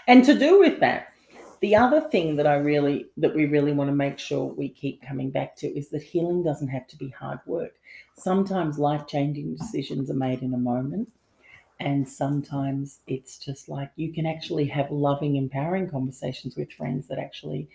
And 0.06 0.24
to 0.24 0.38
do 0.38 0.58
with 0.58 0.80
that, 0.80 1.08
the 1.60 1.74
other 1.74 2.02
thing 2.02 2.36
that 2.36 2.46
I 2.46 2.54
really 2.56 3.06
that 3.16 3.34
we 3.34 3.46
really 3.46 3.72
want 3.72 3.88
to 3.88 3.94
make 3.94 4.18
sure 4.18 4.44
we 4.44 4.68
keep 4.68 5.02
coming 5.02 5.30
back 5.30 5.56
to 5.56 5.66
is 5.66 5.88
that 5.88 6.02
healing 6.02 6.44
doesn't 6.44 6.68
have 6.68 6.86
to 6.88 6.96
be 6.96 7.08
hard 7.08 7.40
work. 7.46 7.72
Sometimes 8.16 8.78
life-changing 8.78 9.56
decisions 9.56 10.10
are 10.10 10.14
made 10.14 10.42
in 10.42 10.54
a 10.54 10.58
moment. 10.58 11.10
And 11.80 12.08
sometimes 12.08 13.00
it's 13.06 13.38
just 13.38 13.68
like 13.68 13.90
you 13.96 14.12
can 14.12 14.26
actually 14.26 14.66
have 14.66 14.90
loving, 14.90 15.36
empowering 15.36 15.88
conversations 15.88 16.56
with 16.56 16.72
friends 16.72 17.06
that 17.08 17.18
actually 17.18 17.68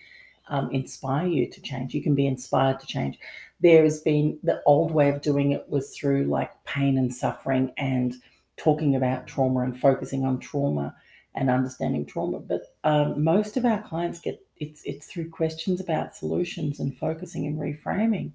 um, 0.48 0.70
inspire 0.70 1.26
you 1.26 1.50
to 1.50 1.60
change. 1.60 1.94
You 1.94 2.02
can 2.02 2.14
be 2.14 2.26
inspired 2.26 2.80
to 2.80 2.86
change. 2.86 3.18
There 3.60 3.82
has 3.82 4.00
been 4.00 4.38
the 4.42 4.62
old 4.66 4.92
way 4.92 5.08
of 5.08 5.22
doing 5.22 5.52
it 5.52 5.68
was 5.68 5.96
through 5.96 6.24
like 6.24 6.52
pain 6.64 6.98
and 6.98 7.14
suffering 7.14 7.72
and 7.76 8.14
talking 8.56 8.96
about 8.96 9.26
trauma 9.26 9.60
and 9.60 9.78
focusing 9.78 10.24
on 10.24 10.38
trauma 10.38 10.94
and 11.34 11.50
understanding 11.50 12.06
trauma. 12.06 12.40
But 12.40 12.62
um, 12.84 13.22
most 13.22 13.56
of 13.56 13.64
our 13.64 13.82
clients 13.82 14.20
get 14.20 14.40
it's 14.58 14.82
it's 14.84 15.06
through 15.06 15.30
questions 15.30 15.80
about 15.80 16.14
solutions 16.14 16.78
and 16.78 16.96
focusing 16.96 17.46
and 17.46 17.58
reframing 17.58 18.30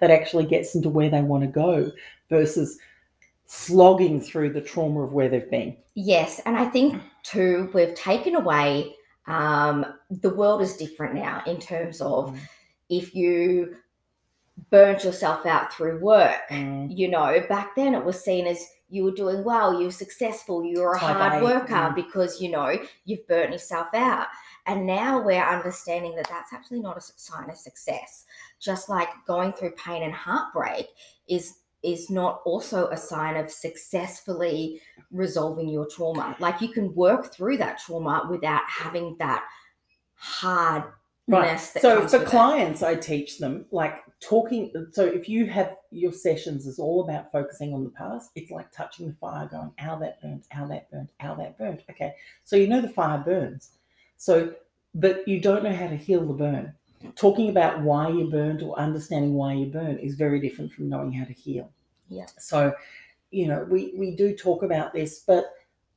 that 0.00 0.10
actually 0.10 0.44
gets 0.44 0.72
them 0.72 0.82
to 0.82 0.88
where 0.88 1.10
they 1.10 1.22
want 1.22 1.42
to 1.42 1.48
go 1.48 1.92
versus 2.28 2.78
slogging 3.46 4.20
through 4.20 4.52
the 4.52 4.60
trauma 4.60 5.02
of 5.02 5.12
where 5.12 5.28
they've 5.28 5.50
been. 5.50 5.76
Yes, 5.94 6.40
and 6.46 6.56
I 6.56 6.66
think 6.66 7.00
too 7.22 7.70
we've 7.74 7.94
taken 7.94 8.34
away. 8.34 8.94
Um, 9.26 9.86
the 10.10 10.34
world 10.34 10.62
is 10.62 10.76
different 10.76 11.14
now 11.14 11.42
in 11.46 11.58
terms 11.58 12.00
of 12.00 12.38
if 12.88 13.14
you 13.14 13.76
burnt 14.68 15.04
yourself 15.04 15.46
out 15.46 15.72
through 15.72 16.00
work. 16.00 16.40
Mm, 16.50 16.96
You 16.96 17.08
know, 17.08 17.42
back 17.48 17.74
then 17.76 17.94
it 17.94 18.04
was 18.04 18.22
seen 18.22 18.46
as 18.46 18.66
you 18.88 19.04
were 19.04 19.12
doing 19.12 19.44
well, 19.44 19.78
you 19.78 19.86
were 19.86 19.92
successful, 19.92 20.64
you 20.64 20.80
were 20.80 20.94
a 20.94 20.98
Type 20.98 21.16
hard 21.16 21.42
A, 21.42 21.44
worker 21.44 21.74
mm. 21.74 21.94
because 21.94 22.40
you 22.40 22.50
know 22.50 22.76
you've 23.04 23.26
burnt 23.28 23.52
yourself 23.52 23.88
out. 23.94 24.26
And 24.66 24.86
now 24.86 25.22
we're 25.22 25.42
understanding 25.42 26.14
that 26.16 26.28
that's 26.28 26.52
actually 26.52 26.80
not 26.80 26.98
a 26.98 27.00
sign 27.00 27.48
of 27.48 27.56
success. 27.56 28.26
Just 28.58 28.88
like 28.88 29.08
going 29.26 29.52
through 29.52 29.72
pain 29.72 30.02
and 30.02 30.12
heartbreak 30.12 30.86
is 31.28 31.59
is 31.82 32.10
not 32.10 32.42
also 32.44 32.88
a 32.88 32.96
sign 32.96 33.36
of 33.36 33.50
successfully 33.50 34.80
resolving 35.10 35.68
your 35.68 35.86
trauma. 35.86 36.36
Like 36.38 36.60
you 36.60 36.68
can 36.68 36.94
work 36.94 37.32
through 37.32 37.56
that 37.58 37.78
trauma 37.78 38.26
without 38.30 38.62
having 38.68 39.16
that 39.18 39.44
hardness 40.14 40.92
Right. 41.26 41.56
that 41.74 41.82
So 41.82 41.90
comes 41.90 42.10
for 42.10 42.18
with 42.18 42.32
it. 42.34 42.44
clients, 42.44 42.82
I 42.82 42.96
teach 42.96 43.38
them 43.38 43.66
like 43.70 44.02
talking. 44.20 44.72
So 44.92 45.04
if 45.06 45.28
you 45.28 45.46
have 45.46 45.76
your 45.92 46.12
sessions 46.12 46.66
is 46.66 46.78
all 46.80 47.02
about 47.04 47.30
focusing 47.30 47.72
on 47.72 47.84
the 47.84 47.90
past, 47.90 48.30
it's 48.34 48.50
like 48.50 48.72
touching 48.72 49.06
the 49.08 49.14
fire, 49.14 49.46
going, 49.46 49.72
"How 49.78 49.96
that 49.96 50.20
burnt, 50.20 50.46
how 50.50 50.66
that 50.66 50.90
burnt, 50.90 51.10
how 51.20 51.34
that 51.36 51.56
burnt." 51.56 51.84
Okay, 51.90 52.14
so 52.42 52.56
you 52.56 52.66
know 52.66 52.80
the 52.80 52.88
fire 52.88 53.18
burns. 53.18 53.78
So, 54.16 54.56
but 54.94 55.26
you 55.28 55.40
don't 55.40 55.62
know 55.62 55.72
how 55.72 55.86
to 55.88 55.96
heal 55.96 56.26
the 56.26 56.34
burn. 56.34 56.74
Talking 57.16 57.48
about 57.48 57.80
why 57.80 58.08
you 58.08 58.30
burned 58.30 58.62
or 58.62 58.78
understanding 58.78 59.34
why 59.34 59.54
you 59.54 59.66
burn 59.66 59.98
is 59.98 60.16
very 60.16 60.40
different 60.40 60.72
from 60.72 60.88
knowing 60.88 61.12
how 61.12 61.24
to 61.24 61.32
heal. 61.32 61.70
Yeah. 62.08 62.26
So, 62.38 62.74
you 63.30 63.46
know, 63.46 63.66
we 63.68 63.94
we 63.96 64.16
do 64.16 64.36
talk 64.36 64.62
about 64.62 64.92
this, 64.92 65.20
but 65.26 65.46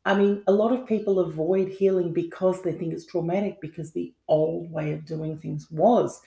I 0.06 0.14
mean, 0.16 0.44
a 0.48 0.52
lot 0.52 0.72
of 0.72 0.86
people 0.86 1.20
avoid 1.20 1.70
healing 1.70 2.14
because 2.14 2.62
they 2.62 2.74
think 2.74 2.94
it's 2.94 3.06
traumatic 3.06 3.60
because 3.62 3.92
the 3.92 4.14
old 4.28 4.72
way 4.72 4.92
of 4.92 5.06
doing 5.06 5.38
things 5.38 5.70
was 5.72 6.22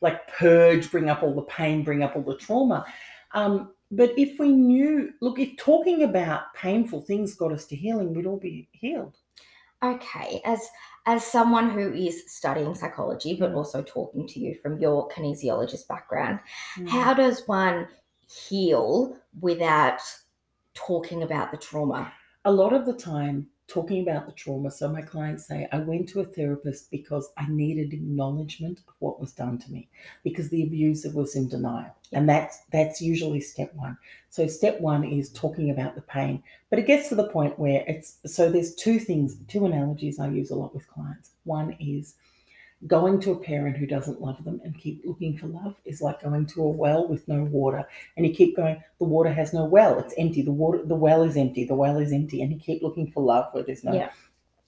like 0.00 0.26
purge, 0.28 0.90
bring 0.90 1.08
up 1.08 1.22
all 1.22 1.34
the 1.34 1.42
pain, 1.42 1.84
bring 1.84 2.02
up 2.02 2.16
all 2.16 2.22
the 2.22 2.36
trauma. 2.36 2.84
Um, 3.32 3.72
but 3.92 4.10
if 4.18 4.38
we 4.38 4.48
knew, 4.48 5.10
look, 5.20 5.38
if 5.38 5.56
talking 5.56 6.02
about 6.02 6.52
painful 6.54 7.02
things 7.02 7.34
got 7.34 7.52
us 7.52 7.66
to 7.66 7.76
healing, 7.76 8.12
we'd 8.12 8.26
all 8.26 8.38
be 8.38 8.68
healed. 8.72 9.16
Okay, 9.82 10.40
as 10.44 10.60
as 11.06 11.24
someone 11.26 11.70
who 11.70 11.92
is 11.92 12.24
studying 12.32 12.74
psychology 12.74 13.36
but 13.36 13.52
Mm. 13.52 13.56
also 13.56 13.82
talking 13.82 14.26
to 14.28 14.40
you 14.40 14.54
from 14.54 14.78
your 14.78 15.08
kinesiologist 15.08 15.86
background, 15.88 16.40
Mm. 16.78 16.88
how 16.88 17.12
does 17.14 17.46
one 17.48 17.88
heal 18.26 19.16
without 19.40 20.00
talking 20.74 21.22
about 21.22 21.50
the 21.50 21.56
trauma? 21.58 22.12
a 22.44 22.50
lot 22.52 22.72
of 22.72 22.86
the 22.86 22.92
time 22.94 23.46
talking 23.68 24.02
about 24.02 24.26
the 24.26 24.32
trauma 24.32 24.70
so 24.70 24.88
my 24.88 25.00
clients 25.00 25.46
say 25.46 25.68
i 25.72 25.78
went 25.78 26.08
to 26.08 26.20
a 26.20 26.24
therapist 26.24 26.90
because 26.90 27.30
i 27.38 27.46
needed 27.48 27.92
acknowledgement 27.92 28.80
of 28.88 28.94
what 28.98 29.20
was 29.20 29.32
done 29.32 29.58
to 29.58 29.70
me 29.70 29.88
because 30.24 30.48
the 30.50 30.62
abuser 30.62 31.10
was 31.10 31.36
in 31.36 31.48
denial. 31.48 31.94
And 32.12 32.28
that's 32.28 32.60
that's 32.72 33.00
usually 33.00 33.40
step 33.40 33.72
one. 33.74 33.96
So 34.30 34.46
step 34.46 34.80
one 34.80 35.04
is 35.04 35.30
talking 35.30 35.70
about 35.70 35.94
the 35.94 36.02
pain 36.02 36.42
but 36.70 36.78
it 36.78 36.86
gets 36.86 37.08
to 37.08 37.14
the 37.14 37.28
point 37.28 37.58
where 37.58 37.84
it's 37.86 38.18
so 38.26 38.50
there's 38.50 38.74
two 38.74 38.98
things 38.98 39.36
two 39.48 39.64
analogies 39.66 40.18
i 40.18 40.28
use 40.28 40.50
a 40.50 40.54
lot 40.54 40.74
with 40.74 40.88
clients. 40.88 41.30
One 41.44 41.76
is 41.80 42.14
going 42.86 43.20
to 43.20 43.32
a 43.32 43.38
parent 43.38 43.76
who 43.76 43.86
doesn't 43.86 44.20
love 44.20 44.42
them 44.44 44.60
and 44.64 44.76
keep 44.76 45.02
looking 45.04 45.36
for 45.36 45.46
love 45.46 45.76
is 45.84 46.00
like 46.02 46.22
going 46.22 46.46
to 46.46 46.62
a 46.62 46.68
well 46.68 47.06
with 47.06 47.26
no 47.28 47.44
water. 47.44 47.86
And 48.16 48.26
you 48.26 48.34
keep 48.34 48.56
going 48.56 48.82
the 48.98 49.04
water 49.04 49.32
has 49.32 49.52
no 49.52 49.64
well. 49.64 49.98
It's 49.98 50.14
empty. 50.18 50.42
The 50.42 50.52
water 50.52 50.82
the 50.84 50.96
well 50.96 51.22
is 51.22 51.36
empty. 51.36 51.64
The 51.64 51.74
well 51.74 51.98
is 51.98 52.12
empty. 52.12 52.42
And 52.42 52.52
you 52.52 52.58
keep 52.58 52.82
looking 52.82 53.10
for 53.10 53.22
love 53.22 53.46
where 53.52 53.62
there's 53.62 53.84
no 53.84 53.92
Yeah. 53.92 54.10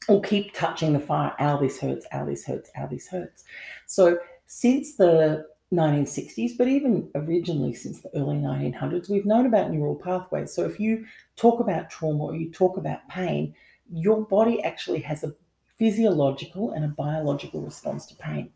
or 0.08 0.20
keep 0.22 0.54
touching 0.54 0.92
the 0.92 1.00
fire. 1.00 1.34
Ow 1.40 1.56
this 1.58 1.80
hurts. 1.80 2.06
Ow 2.12 2.24
this 2.26 2.44
hurts. 2.44 2.70
Ow 2.76 2.86
this 2.86 3.08
hurts. 3.08 3.44
So 3.86 4.18
since 4.46 4.96
the 4.96 5.46
1960s 5.72 6.56
but 6.56 6.68
even 6.68 7.10
originally 7.16 7.72
since 7.72 8.00
the 8.00 8.10
early 8.14 8.36
1900s 8.36 9.10
we've 9.10 9.26
known 9.26 9.46
about 9.46 9.72
neural 9.72 9.96
pathways. 9.96 10.52
So 10.52 10.64
if 10.64 10.78
you 10.78 11.04
talk 11.34 11.58
about 11.58 11.90
trauma 11.90 12.24
or 12.24 12.36
you 12.36 12.52
talk 12.52 12.76
about 12.76 13.08
pain 13.08 13.54
your 13.92 14.24
body 14.26 14.62
actually 14.62 15.00
has 15.00 15.24
a 15.24 15.34
physiological 15.78 16.72
and 16.72 16.84
a 16.84 16.88
biological 16.88 17.60
response 17.62 18.06
to 18.06 18.14
pain 18.16 18.50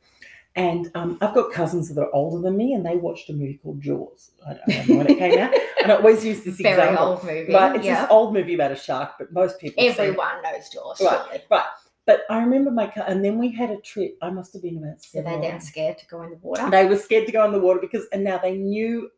and 0.59 0.91
um, 0.97 1.19
I've 1.21 1.35
got 1.35 1.53
cousins 1.53 1.89
that 1.95 2.01
are 2.01 2.13
older 2.13 2.43
than 2.43 2.57
me, 2.57 2.73
and 2.73 2.85
they 2.85 2.97
watched 2.97 3.31
a 3.31 3.33
movie 3.33 3.61
called 3.63 3.81
Jaws. 3.81 4.33
I 4.45 4.55
don't, 4.55 4.63
I 4.69 4.73
don't 4.73 4.89
know 4.89 4.97
when 4.97 5.07
it 5.11 5.19
came 5.19 5.39
out, 5.39 5.55
and 5.83 5.93
I 5.93 5.95
always 5.95 6.25
use 6.25 6.43
this 6.43 6.57
Very 6.57 6.75
example. 6.81 7.07
old 7.07 7.23
movie. 7.23 7.53
But 7.53 7.77
it's 7.77 7.85
yeah. 7.85 8.03
this 8.03 8.11
old 8.11 8.35
movie 8.35 8.55
about 8.55 8.73
a 8.73 8.77
shark, 8.77 9.13
but 9.21 9.33
most 9.33 9.61
people 9.61 9.85
have 9.85 9.95
seen 9.95 10.05
it. 10.05 10.09
Everyone 10.09 10.43
knows 10.43 10.69
Jaws, 10.69 11.01
Right. 11.01 11.21
surely. 11.27 11.45
But 11.49 12.23
I 12.29 12.39
remember 12.39 12.73
my 12.73 12.91
and 13.07 13.25
then 13.25 13.39
we 13.39 13.53
had 13.53 13.71
a 13.71 13.77
trip. 13.83 14.17
I 14.21 14.31
must 14.31 14.53
have 14.55 14.63
been 14.63 14.79
about 14.79 14.97
Were 15.15 15.23
they 15.23 15.41
then 15.49 15.61
scared 15.61 15.99
to 15.99 16.07
go 16.07 16.23
in 16.23 16.31
the 16.31 16.39
water? 16.39 16.69
They 16.71 16.87
were 16.87 16.97
scared 16.97 17.27
to 17.27 17.33
go 17.33 17.45
in 17.45 17.53
the 17.53 17.61
water 17.61 17.79
because, 17.81 18.07
and 18.13 18.25
now 18.25 18.39
they 18.39 18.57
knew 18.57 19.11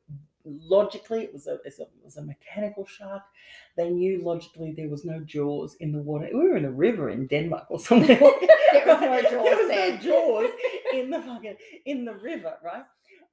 logically 0.45 1.23
it 1.23 1.33
was 1.33 1.47
a, 1.47 1.55
it 1.65 1.75
was 2.05 2.17
a 2.17 2.23
mechanical 2.23 2.87
shark. 2.87 3.23
They 3.77 3.91
knew 3.91 4.23
logically 4.23 4.73
there 4.73 4.89
was 4.89 5.05
no 5.05 5.21
jaws 5.21 5.77
in 5.81 5.93
the 5.93 5.99
water. 5.99 6.29
We 6.33 6.49
were 6.49 6.57
in 6.57 6.65
a 6.65 6.71
river 6.71 7.11
in 7.11 7.27
Denmark 7.27 7.67
or 7.71 7.79
something. 7.79 8.19
There 8.73 8.87
was 8.87 9.01
no 9.01 9.23
jaws. 9.23 9.33
There 9.33 9.43
jaws 9.43 9.59
was 9.59 9.69
no 9.69 9.97
jaws 9.97 10.51
in 10.95 11.11
the 11.11 11.21
fucking 11.21 11.57
in 11.87 12.05
the 12.05 12.15
river, 12.15 12.57
right? 12.65 12.85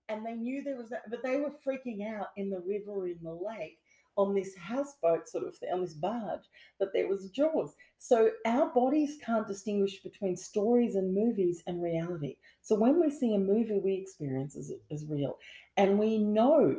And 0.10 0.26
they 0.26 0.34
knew 0.34 0.64
there 0.64 0.78
was 0.78 0.90
that, 0.90 1.10
but 1.10 1.22
they 1.24 1.38
were 1.38 1.52
freaking 1.66 2.08
out 2.08 2.28
in 2.38 2.50
the 2.50 2.60
river 2.60 3.08
in 3.08 3.18
the 3.22 3.34
lake 3.34 3.80
on 4.18 4.34
this 4.34 4.56
houseboat 4.58 5.30
sort 5.30 5.48
of 5.48 5.56
thing, 5.56 5.70
on 5.72 5.82
this 5.82 5.94
barge, 5.94 6.44
that 6.80 6.90
there 6.94 7.08
was 7.08 7.30
jaws. 7.30 7.74
So 8.00 8.32
our 8.46 8.68
bodies 8.74 9.18
can't 9.26 9.48
distinguish 9.48 10.02
between 10.02 10.36
stories 10.36 10.96
and 10.96 11.14
movies 11.14 11.64
and 11.68 11.82
reality. 11.82 12.38
So 12.62 12.76
when 12.76 13.00
we 13.00 13.10
see 13.10 13.34
a 13.34 13.40
movie, 13.40 13.80
we 13.84 13.94
experience 13.94 14.56
as, 14.56 14.72
as 14.92 15.06
real. 15.06 15.38
And 15.78 16.00
we 16.00 16.18
know 16.18 16.76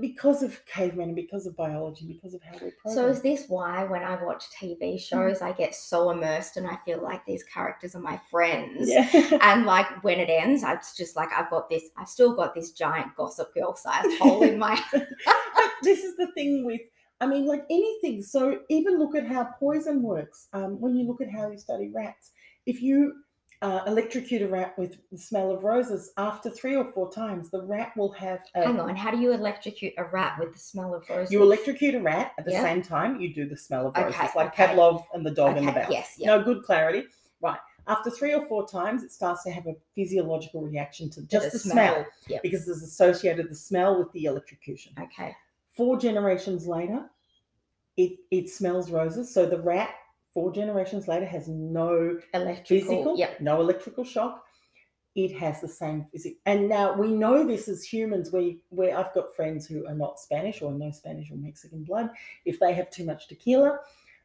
because 0.00 0.42
of 0.42 0.60
cavemen 0.66 1.10
and 1.10 1.16
because 1.16 1.46
of 1.46 1.56
biology, 1.56 2.06
because 2.06 2.34
of 2.34 2.42
how 2.42 2.58
we're 2.60 2.92
So 2.92 3.06
is 3.06 3.22
this 3.22 3.44
why 3.46 3.84
when 3.84 4.02
I 4.02 4.20
watch 4.22 4.44
TV 4.60 4.80
mm-hmm. 4.80 4.96
shows 4.96 5.42
I 5.42 5.52
get 5.52 5.76
so 5.76 6.10
immersed 6.10 6.56
and 6.56 6.66
I 6.66 6.76
feel 6.84 7.00
like 7.00 7.24
these 7.24 7.44
characters 7.44 7.94
are 7.94 8.00
my 8.00 8.20
friends? 8.28 8.88
yeah. 8.88 9.38
And 9.42 9.64
like 9.64 10.02
when 10.02 10.18
it 10.18 10.28
ends, 10.28 10.64
it's 10.66 10.96
just 10.96 11.14
like 11.14 11.28
I've 11.36 11.50
got 11.50 11.70
this, 11.70 11.84
I've 11.96 12.08
still 12.08 12.34
got 12.34 12.52
this 12.52 12.72
giant 12.72 13.14
gossip 13.16 13.54
girl 13.54 13.76
sized 13.76 14.18
hole 14.18 14.42
in 14.42 14.58
my 14.58 14.74
this 15.82 16.04
is 16.04 16.16
the 16.16 16.26
thing 16.32 16.64
with 16.64 16.80
i 17.20 17.26
mean 17.26 17.46
like 17.46 17.64
anything 17.70 18.22
so 18.22 18.60
even 18.68 18.98
look 18.98 19.14
at 19.14 19.26
how 19.26 19.44
poison 19.58 20.02
works 20.02 20.48
um, 20.52 20.80
when 20.80 20.94
you 20.94 21.06
look 21.06 21.20
at 21.20 21.30
how 21.30 21.50
you 21.50 21.58
study 21.58 21.90
rats 21.94 22.32
if 22.66 22.82
you 22.82 23.14
uh, 23.62 23.80
electrocute 23.86 24.42
a 24.42 24.46
rat 24.48 24.78
with 24.78 24.98
the 25.10 25.16
smell 25.16 25.50
of 25.50 25.64
roses 25.64 26.12
after 26.18 26.50
three 26.50 26.76
or 26.76 26.84
four 26.92 27.10
times 27.10 27.50
the 27.50 27.62
rat 27.62 27.90
will 27.96 28.12
have 28.12 28.40
a, 28.54 28.64
Hang 28.66 28.78
on, 28.78 28.94
how 28.94 29.10
do 29.10 29.16
you 29.18 29.32
electrocute 29.32 29.94
a 29.96 30.04
rat 30.04 30.38
with 30.38 30.52
the 30.52 30.58
smell 30.58 30.94
of 30.94 31.08
roses? 31.08 31.32
you 31.32 31.42
electrocute 31.42 31.94
a 31.94 32.00
rat 32.00 32.32
at 32.38 32.44
the 32.44 32.52
Yeah. 32.52 32.60
same 32.62 32.82
time 32.82 33.18
you 33.18 33.32
do 33.32 33.48
the 33.48 33.56
smell 33.56 33.86
of 33.86 33.96
Okay, 33.96 34.04
roses 34.04 34.34
like 34.36 34.52
okay. 34.52 34.66
pavlov 34.66 35.04
and 35.14 35.24
the 35.24 35.30
dog 35.30 35.56
in 35.56 35.64
the 35.64 35.70
Okay, 35.70 35.80
bell 35.80 35.90
yes, 35.90 36.16
yeah. 36.18 36.26
no 36.36 36.44
good 36.44 36.64
clarity 36.64 37.04
right 37.40 37.58
after 37.88 38.10
three 38.10 38.34
or 38.34 38.44
four 38.46 38.68
times 38.68 39.02
it 39.02 39.10
starts 39.10 39.42
to 39.44 39.50
have 39.50 39.66
a 39.66 39.74
physiological 39.94 40.60
reaction 40.60 41.08
to 41.10 41.22
just 41.22 41.52
the, 41.52 41.58
smell, 41.58 42.04
Yep. 42.28 42.42
because 42.42 42.68
it's 42.68 42.82
associated 42.82 43.48
the 43.48 43.54
smell 43.54 43.98
with 43.98 44.12
the 44.12 44.24
electrocution 44.24 44.92
Okay. 45.00 45.34
Four 45.76 45.98
generations 45.98 46.66
later, 46.66 47.08
it 47.96 48.18
it 48.30 48.48
smells 48.50 48.90
roses. 48.90 49.32
So 49.32 49.46
the 49.46 49.60
rat, 49.60 49.90
four 50.34 50.52
generations 50.52 51.08
later, 51.08 51.26
has 51.26 51.48
no 51.48 52.18
Electrical. 52.34 52.64
physical, 52.88 53.16
Yep. 53.18 53.40
no 53.40 53.60
electrical 53.60 54.04
shock. 54.04 54.42
It 55.14 55.32
has 55.38 55.62
the 55.62 55.68
same 55.68 56.04
physical. 56.04 56.38
And 56.44 56.68
now 56.68 56.94
we 56.94 57.08
know 57.08 57.42
this 57.46 57.68
as 57.68 57.82
humans. 57.82 58.32
We 58.32 58.60
where 58.68 58.96
I've 58.98 59.14
got 59.14 59.34
friends 59.34 59.66
who 59.66 59.86
are 59.86 59.94
not 59.94 60.20
Spanish 60.20 60.60
or 60.60 60.72
no 60.72 60.90
Spanish 60.90 61.30
or 61.30 61.36
Mexican 61.36 61.84
blood. 61.84 62.10
If 62.44 62.60
they 62.60 62.74
have 62.74 62.90
too 62.90 63.06
much 63.06 63.28
tequila, 63.28 63.78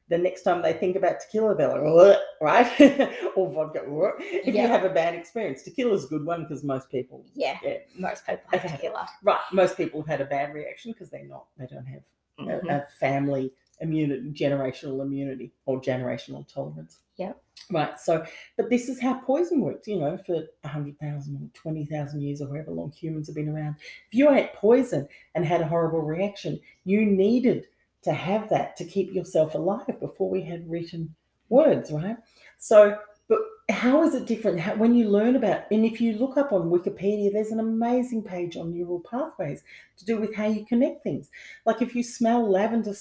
the 0.10 0.17
next 0.17 0.43
time 0.43 0.62
they 0.62 0.74
think 0.74 0.96
about 0.96 1.20
tequila, 1.22 1.55
they're 1.55 1.77
like, 1.79 2.17
right? 2.41 3.10
or 3.36 3.50
vodka. 3.51 3.81
If 4.20 4.53
Yeah. 4.55 4.63
you 4.63 4.67
have 4.67 4.84
a 4.84 4.89
bad 4.89 5.15
experience, 5.15 5.63
tequila's 5.63 6.05
a 6.05 6.08
good 6.08 6.25
one 6.25 6.43
because 6.43 6.63
most 6.63 6.89
people 6.89 7.24
Yeah. 7.34 7.58
Yeah. 7.63 7.77
Most 7.98 8.25
people 8.25 8.41
have 8.51 8.65
Okay. 8.65 8.75
tequila. 8.75 9.08
Right. 9.24 9.39
Most 9.53 9.77
people 9.77 10.01
have 10.01 10.20
had 10.20 10.22
a 10.22 10.29
bad 10.29 10.53
reaction 10.53 10.91
because 10.91 11.10
they're 11.10 11.25
not, 11.25 11.46
they 11.58 11.65
don't 11.67 11.86
have 11.86 12.01
a, 12.39 12.43
Mhm. 12.43 12.70
a 12.81 12.88
family 13.00 13.53
immunity, 13.79 14.29
generational 14.31 15.01
immunity 15.01 15.51
or 15.65 15.81
generational 15.81 16.46
tolerance. 16.48 17.00
Yep. 17.17 17.41
Right. 17.72 18.00
So, 18.00 18.25
but 18.58 18.70
this 18.70 18.89
is 18.89 19.00
how 19.00 19.20
poison 19.22 19.62
works, 19.62 19.88
you 19.88 19.98
know, 20.00 20.17
for 20.17 20.43
100,000 20.63 21.36
or 21.38 21.48
20,000 21.53 22.22
years 22.22 22.41
or 22.41 22.48
however 22.50 22.72
long 22.72 22.91
humans 22.91 23.27
have 23.27 23.36
been 23.36 23.50
around. 23.50 23.75
If 24.08 24.13
you 24.13 24.29
ate 24.31 24.53
poison 24.53 25.08
and 25.36 25.46
had 25.46 25.62
a 25.62 25.67
horrible 25.67 26.01
reaction, 26.01 26.60
you 26.84 27.05
needed 27.05 27.67
to 28.03 28.13
have 28.13 28.50
that 28.50 28.75
to 28.77 28.86
keep 28.86 29.13
yourself 29.13 29.53
alive 29.55 30.00
before 30.00 30.29
we 30.29 30.41
had 30.41 30.70
written 30.70 31.13
words, 31.50 31.91
right? 31.91 32.17
So, 32.58 32.98
but 33.27 33.39
how 33.70 34.03
is 34.03 34.13
it 34.13 34.25
different 34.25 34.60
how, 34.60 34.75
when 34.75 34.93
you 34.93 35.08
learn 35.10 35.38
about 35.38 35.62
and 35.72 35.86
if 35.86 36.01
you 36.01 36.13
look 36.17 36.36
up 36.36 36.51
on 36.51 36.63
wikipedia 36.70 37.31
there's 37.31 37.51
an 37.51 37.62
amazing 37.62 38.22
page 38.22 38.58
on 38.58 38.74
neural 38.74 39.00
pathways 39.10 39.63
to 39.96 40.03
do 40.03 40.17
with 40.17 40.36
how 40.36 40.46
you 40.46 40.65
connect 40.65 41.01
things 41.01 41.29
like 41.65 41.81
if 41.81 41.96
you 41.96 42.03
smell 42.03 42.51
lavender 42.51 42.91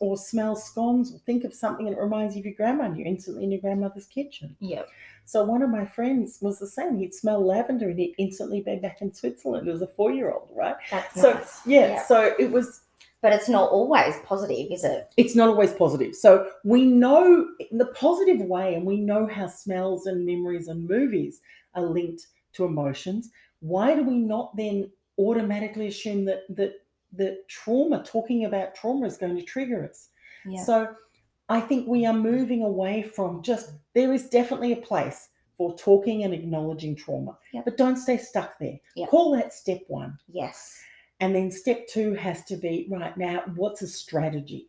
or 0.00 0.16
smell 0.16 0.56
scones 0.56 1.14
or 1.14 1.18
think 1.20 1.44
of 1.44 1.54
something 1.54 1.86
and 1.86 1.96
it 1.96 2.00
reminds 2.00 2.34
you 2.34 2.40
of 2.40 2.46
your 2.46 2.54
grandma 2.56 2.84
and 2.86 2.96
you're 2.96 3.06
instantly 3.06 3.44
in 3.44 3.52
your 3.52 3.60
grandmother's 3.60 4.06
kitchen 4.06 4.56
Yeah. 4.58 4.82
so 5.26 5.44
one 5.44 5.62
of 5.62 5.70
my 5.70 5.84
friends 5.84 6.38
was 6.40 6.58
the 6.58 6.66
same 6.66 6.96
he'd 6.98 7.14
smell 7.14 7.46
lavender 7.46 7.88
and 7.88 7.98
he'd 8.00 8.14
instantly 8.18 8.62
be 8.62 8.76
back 8.76 9.02
in 9.02 9.14
switzerland 9.14 9.68
as 9.68 9.82
a 9.82 9.86
four-year-old 9.86 10.48
right 10.52 10.74
That's 10.90 11.20
so 11.20 11.34
nice. 11.34 11.60
yeah, 11.66 12.02
so 12.04 12.34
it 12.40 12.50
was 12.50 12.80
But 13.26 13.32
it's 13.32 13.48
not 13.48 13.70
always 13.70 14.14
positive, 14.24 14.68
is 14.70 14.84
it? 14.84 15.08
It's 15.16 15.34
not 15.34 15.48
always 15.48 15.72
positive. 15.72 16.14
So 16.14 16.48
we 16.62 16.86
know 16.86 17.48
the 17.72 17.86
positive 17.86 18.38
way, 18.40 18.74
and 18.76 18.86
we 18.86 19.00
know 19.00 19.26
how 19.26 19.48
smells 19.48 20.06
and 20.06 20.24
memories 20.24 20.68
and 20.68 20.88
movies 20.88 21.40
are 21.74 21.82
linked 21.82 22.28
to 22.52 22.64
emotions. 22.66 23.30
Why 23.58 23.96
do 23.96 24.04
we 24.04 24.18
not 24.18 24.56
then 24.56 24.88
automatically 25.18 25.88
assume 25.88 26.24
that 26.26 26.42
that 26.50 26.74
that 27.14 27.48
trauma, 27.48 28.04
talking 28.04 28.44
about 28.44 28.76
trauma, 28.76 29.06
is 29.06 29.16
going 29.16 29.34
to 29.36 29.42
trigger 29.42 29.84
us? 29.90 30.10
Yeah. 30.44 30.62
So 30.62 30.94
I 31.48 31.60
think 31.60 31.88
we 31.88 32.06
are 32.06 32.12
moving 32.32 32.62
away 32.62 33.02
from 33.02 33.42
just 33.42 33.72
there 33.94 34.12
is 34.12 34.28
definitely 34.28 34.72
a 34.72 34.76
place 34.76 35.30
for 35.56 35.74
talking 35.76 36.22
and 36.22 36.32
acknowledging 36.32 36.94
trauma, 36.94 37.36
Yep. 37.54 37.64
but 37.64 37.76
don't 37.76 37.96
stay 37.96 38.18
stuck 38.18 38.56
there. 38.60 38.78
Yep. 38.94 39.08
Call 39.08 39.32
that 39.32 39.52
step 39.52 39.80
one. 39.88 40.16
yes. 40.28 40.78
And 41.20 41.34
then 41.34 41.50
step 41.50 41.86
two 41.88 42.14
has 42.14 42.44
to 42.44 42.56
be 42.56 42.86
right 42.90 43.16
now, 43.16 43.42
what's 43.54 43.82
a 43.82 43.88
strategy? 43.88 44.68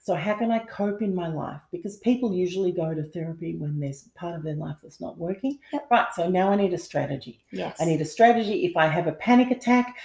So, 0.00 0.14
how 0.14 0.34
can 0.34 0.50
I 0.50 0.58
cope 0.60 1.00
in 1.00 1.14
my 1.14 1.28
life? 1.28 1.60
Because 1.70 1.96
people 1.98 2.34
usually 2.34 2.72
go 2.72 2.92
to 2.92 3.04
therapy 3.04 3.54
when 3.54 3.78
there's 3.78 4.08
part 4.16 4.34
of 4.34 4.42
their 4.42 4.56
life 4.56 4.78
that's 4.82 5.00
not 5.00 5.16
working. 5.16 5.58
Yep. 5.72 5.86
Right. 5.90 6.06
So, 6.14 6.28
now 6.28 6.50
I 6.50 6.56
need 6.56 6.74
a 6.74 6.78
strategy. 6.78 7.44
Yes. 7.52 7.76
I 7.80 7.84
need 7.84 8.00
a 8.00 8.04
strategy. 8.04 8.64
If 8.64 8.76
I 8.76 8.86
have 8.86 9.06
a 9.06 9.12
panic 9.12 9.50
attack, 9.52 9.96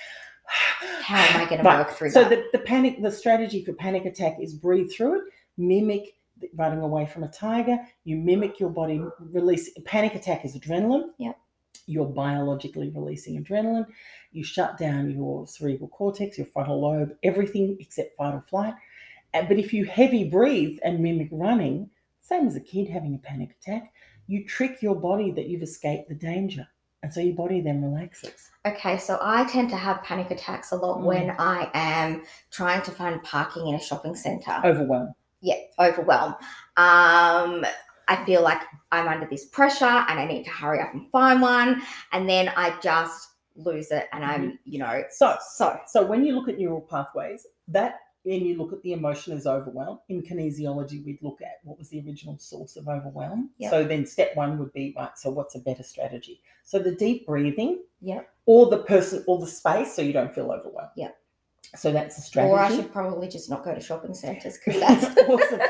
How 1.01 1.17
am 1.17 1.41
I 1.41 1.49
going 1.49 1.63
to 1.63 1.67
work 1.67 1.91
through 1.91 2.11
so 2.11 2.23
that? 2.23 2.29
the, 2.29 2.57
the 2.57 2.63
panic, 2.63 3.01
the 3.01 3.11
strategy 3.11 3.63
for 3.63 3.73
panic 3.73 4.05
attack 4.05 4.37
is 4.39 4.53
breathe 4.53 4.91
through 4.91 5.19
it, 5.19 5.23
mimic 5.57 6.15
running 6.55 6.79
away 6.79 7.05
from 7.05 7.23
a 7.23 7.27
tiger. 7.29 7.77
You 8.03 8.17
mimic 8.17 8.59
your 8.59 8.69
body 8.69 9.01
release. 9.19 9.69
Panic 9.85 10.15
attack 10.15 10.45
is 10.45 10.55
adrenaline. 10.57 11.09
Yep. 11.17 11.37
You're 11.87 12.05
biologically 12.05 12.91
releasing 12.93 13.43
adrenaline. 13.43 13.87
You 14.31 14.43
shut 14.43 14.77
down 14.77 15.09
your 15.09 15.47
cerebral 15.47 15.89
cortex, 15.89 16.37
your 16.37 16.47
frontal 16.47 16.79
lobe, 16.81 17.13
everything 17.23 17.77
except 17.79 18.15
fight 18.15 18.33
or 18.35 18.41
flight. 18.41 18.75
But 19.33 19.57
if 19.57 19.73
you 19.73 19.85
heavy 19.85 20.23
breathe 20.29 20.77
and 20.83 20.99
mimic 20.99 21.29
running, 21.31 21.89
same 22.21 22.47
as 22.47 22.55
a 22.55 22.61
kid 22.61 22.89
having 22.89 23.15
a 23.15 23.17
panic 23.19 23.55
attack, 23.61 23.93
you 24.27 24.45
trick 24.45 24.81
your 24.81 24.95
body 24.95 25.31
that 25.31 25.47
you've 25.47 25.61
escaped 25.63 26.09
the 26.09 26.15
danger. 26.15 26.67
And 27.03 27.13
so 27.13 27.21
your 27.21 27.35
body 27.35 27.61
then 27.61 27.81
relaxes. 27.83 28.49
Okay, 28.65 28.97
so 28.97 29.17
I 29.21 29.45
tend 29.45 29.69
to 29.69 29.77
have 29.77 30.03
panic 30.03 30.31
attacks 30.31 30.71
a 30.71 30.75
lot 30.75 30.97
Mm. 30.99 31.03
when 31.03 31.29
I 31.39 31.69
am 31.73 32.23
trying 32.51 32.81
to 32.81 32.91
find 32.91 33.21
parking 33.23 33.67
in 33.67 33.75
a 33.75 33.79
shopping 33.79 34.15
centre. 34.15 34.59
Overwhelm. 34.63 35.13
Yeah, 35.41 35.55
overwhelm. 35.79 36.35
Um, 36.75 37.63
I 38.07 38.23
feel 38.25 38.41
like 38.41 38.61
I'm 38.91 39.07
under 39.07 39.27
this 39.27 39.45
pressure 39.45 39.85
and 39.85 40.19
I 40.19 40.25
need 40.25 40.43
to 40.45 40.51
hurry 40.51 40.79
up 40.79 40.93
and 40.93 41.09
find 41.11 41.41
one, 41.41 41.81
and 42.11 42.29
then 42.29 42.51
I 42.55 42.77
just 42.81 43.29
lose 43.55 43.91
it, 43.91 44.07
and 44.13 44.23
I'm, 44.23 44.41
mm-hmm. 44.41 44.55
you 44.65 44.79
know, 44.79 45.03
So 45.09 45.37
so 45.55 45.79
So 45.87 46.05
when 46.05 46.25
you 46.25 46.35
look 46.35 46.47
at 46.47 46.57
neural 46.57 46.81
pathways, 46.81 47.45
that 47.69 47.99
and 48.33 48.45
you 48.45 48.57
look 48.57 48.73
at 48.73 48.81
the 48.81 48.93
emotion 48.93 49.33
as 49.33 49.47
overwhelm. 49.47 49.99
In 50.09 50.21
kinesiology, 50.21 51.03
we'd 51.05 51.21
look 51.21 51.41
at 51.41 51.59
what 51.63 51.77
was 51.77 51.89
the 51.89 52.03
original 52.05 52.37
source 52.37 52.75
of 52.75 52.87
overwhelm. 52.87 53.51
Yep. 53.57 53.71
So 53.71 53.83
then 53.85 54.05
step 54.05 54.35
one 54.35 54.57
would 54.59 54.73
be 54.73 54.93
right. 54.97 55.17
So 55.17 55.29
what's 55.29 55.55
a 55.55 55.59
better 55.59 55.83
strategy? 55.83 56.41
So 56.63 56.79
the 56.79 56.91
deep 56.91 57.25
breathing, 57.25 57.83
yeah, 58.01 58.21
or 58.45 58.69
the 58.69 58.79
person, 58.79 59.23
or 59.27 59.39
the 59.39 59.47
space, 59.47 59.95
so 59.95 60.01
you 60.01 60.13
don't 60.13 60.33
feel 60.33 60.51
overwhelmed. 60.51 60.91
Yeah. 60.95 61.11
So 61.75 61.91
that's 61.91 62.17
a 62.17 62.21
strategy. 62.21 62.51
or 62.51 62.59
I 62.59 62.73
should 62.73 62.91
probably 62.91 63.27
just 63.27 63.49
not 63.49 63.63
go 63.63 63.73
to 63.73 63.81
shopping 63.81 64.13
centres 64.13 64.57
because 64.57 64.79
that's 64.87 65.05
awesome. 65.29 65.61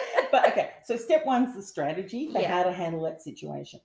So 0.88 0.96
step 0.96 1.26
one's 1.26 1.54
the 1.54 1.62
strategy 1.62 2.32
for 2.32 2.40
Yeah. 2.40 2.50
how 2.50 2.64
to 2.64 2.72
handle 2.72 3.02
that 3.04 3.22
situation. 3.22 3.82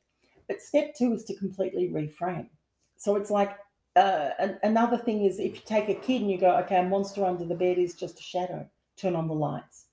But 0.46 0.62
step 0.62 0.94
two 0.94 1.12
is 1.12 1.24
to 1.24 1.34
completely 1.34 1.88
reframe. 1.88 2.48
So 2.96 3.16
it's 3.16 3.28
like 3.28 3.58
uh, 3.96 4.30
an- 4.38 4.60
another 4.62 4.96
thing 4.98 5.24
is 5.24 5.40
if 5.40 5.56
you 5.56 5.62
take 5.64 5.88
a 5.88 5.96
kid 5.96 6.22
and 6.22 6.30
you 6.30 6.38
go, 6.38 6.56
okay, 6.58 6.76
a 6.78 6.82
monster 6.84 7.24
under 7.24 7.44
the 7.44 7.56
bed 7.56 7.76
is 7.76 7.94
just 7.96 8.20
a 8.20 8.22
shadow, 8.22 8.70
turn 8.96 9.16
on 9.16 9.26
the 9.26 9.34
lights, 9.34 9.86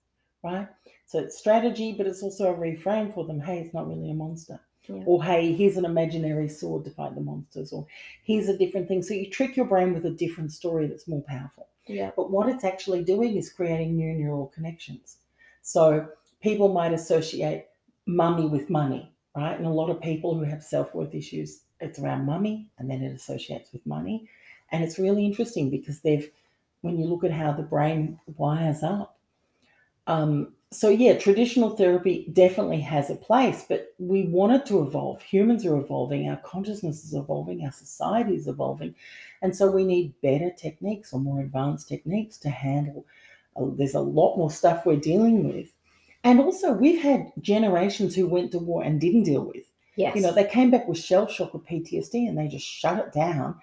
right? 0.43 0.67
So 1.07 1.17
it's 1.17 1.35
strategy, 1.35 1.93
but 1.97 2.05
it's 2.05 2.21
also 2.21 2.53
a 2.53 2.55
reframe 2.55 3.11
for 3.11 3.25
them. 3.25 3.39
Hey, 3.39 3.57
it's 3.57 3.73
not 3.73 3.87
really 3.87 4.11
a 4.11 4.13
monster. 4.13 4.59
Yeah. 4.87 5.01
Or 5.07 5.23
hey, 5.23 5.51
here's 5.53 5.77
an 5.77 5.85
imaginary 5.85 6.47
sword 6.47 6.83
to 6.85 6.91
fight 6.91 7.15
the 7.15 7.21
monsters. 7.21 7.73
Or 7.73 7.87
here's 8.23 8.49
a 8.49 8.57
different 8.57 8.87
thing. 8.87 9.01
So 9.01 9.15
you 9.15 9.31
trick 9.31 9.57
your 9.57 9.65
brain 9.65 9.95
with 9.95 10.05
a 10.05 10.11
different 10.11 10.51
story 10.51 10.85
that's 10.85 11.07
more 11.07 11.23
powerful. 11.23 11.69
yeah, 11.87 12.11
But 12.15 12.29
what 12.29 12.49
it's 12.49 12.63
actually 12.63 13.03
doing 13.03 13.35
is 13.35 13.51
creating 13.51 13.95
new 13.95 14.13
neural 14.13 14.51
connections. 14.53 15.17
So 15.63 16.07
people 16.41 16.69
might 16.73 16.93
associate 16.93 17.67
mummy 18.05 18.47
with 18.47 18.69
money, 18.69 19.11
right? 19.35 19.57
And 19.57 19.65
a 19.67 19.69
lot 19.71 19.89
of 19.89 20.01
people 20.01 20.35
who 20.35 20.43
have 20.43 20.63
self 20.63 20.93
worth 20.95 21.13
issues, 21.15 21.61
it's 21.79 21.99
around 21.99 22.25
mummy 22.25 22.69
and 22.77 22.89
then 22.89 23.01
it 23.01 23.13
associates 23.13 23.71
with 23.73 23.85
money. 23.85 24.27
And 24.71 24.83
it's 24.83 24.99
really 24.99 25.25
interesting 25.25 25.69
because 25.69 26.01
they've, 26.01 26.29
when 26.81 26.97
you 26.97 27.05
look 27.07 27.23
at 27.23 27.31
how 27.31 27.51
the 27.53 27.63
brain 27.63 28.19
wires 28.37 28.83
up. 28.83 29.17
Um, 30.07 30.53
so, 30.71 30.89
yeah, 30.89 31.17
traditional 31.17 31.75
therapy 31.75 32.27
definitely 32.31 32.81
has 32.81 33.09
a 33.09 33.15
place, 33.15 33.65
but 33.67 33.93
we 33.97 34.23
want 34.27 34.53
it 34.53 34.65
to 34.67 34.81
evolve. 34.83 35.21
Humans 35.23 35.65
are 35.65 35.77
evolving, 35.77 36.29
our 36.29 36.37
consciousness 36.37 37.03
is 37.03 37.13
evolving, 37.13 37.63
our 37.65 37.71
society 37.71 38.35
is 38.35 38.47
evolving. 38.47 38.93
And 39.41 39.55
so 39.55 39.71
we 39.71 39.83
need 39.83 40.13
better 40.21 40.51
techniques 40.51 41.11
or 41.13 41.19
more 41.19 41.41
advanced 41.41 41.87
techniques 41.87 42.37
to 42.39 42.49
handle. 42.49 43.05
uh, 43.55 43.65
there's 43.77 43.95
a 43.95 43.99
lot 43.99 44.37
more 44.37 44.51
stuff 44.51 44.85
we're 44.85 44.97
dealing 44.97 45.47
with. 45.47 45.69
And 46.23 46.39
also, 46.39 46.73
we've 46.73 47.01
had 47.01 47.31
generations 47.39 48.15
who 48.15 48.27
went 48.27 48.51
to 48.51 48.59
war 48.59 48.83
and 48.83 48.99
didn't 48.99 49.23
deal 49.23 49.45
with. 49.45 49.65
yes, 49.95 50.15
You 50.15 50.21
know, 50.21 50.33
they 50.33 50.45
came 50.45 50.69
back 50.69 50.87
with 50.87 50.97
shell 50.97 51.27
shock 51.27 51.55
or 51.55 51.61
PTSD 51.61 52.27
and 52.27 52.37
they 52.37 52.47
just 52.47 52.65
shut 52.65 52.99
it 52.99 53.13
down 53.13 53.55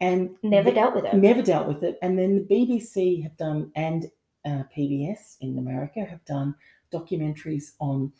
and 0.00 0.30
never 0.42 0.70
dealt 0.70 0.94
with 0.94 1.04
it. 1.04 1.14
never 1.14 1.42
dealt 1.42 1.68
with 1.68 1.82
it. 1.82 1.98
And 2.00 2.18
then 2.18 2.46
the 2.48 2.54
BBC 2.54 3.22
have 3.22 3.36
done, 3.36 3.70
and 3.76 4.10
uh, 4.46 4.62
PBS 4.74 5.36
in 5.40 5.58
America 5.58 6.04
have 6.04 6.24
done 6.24 6.54
documentaries 6.92 7.72
on, 7.78 8.12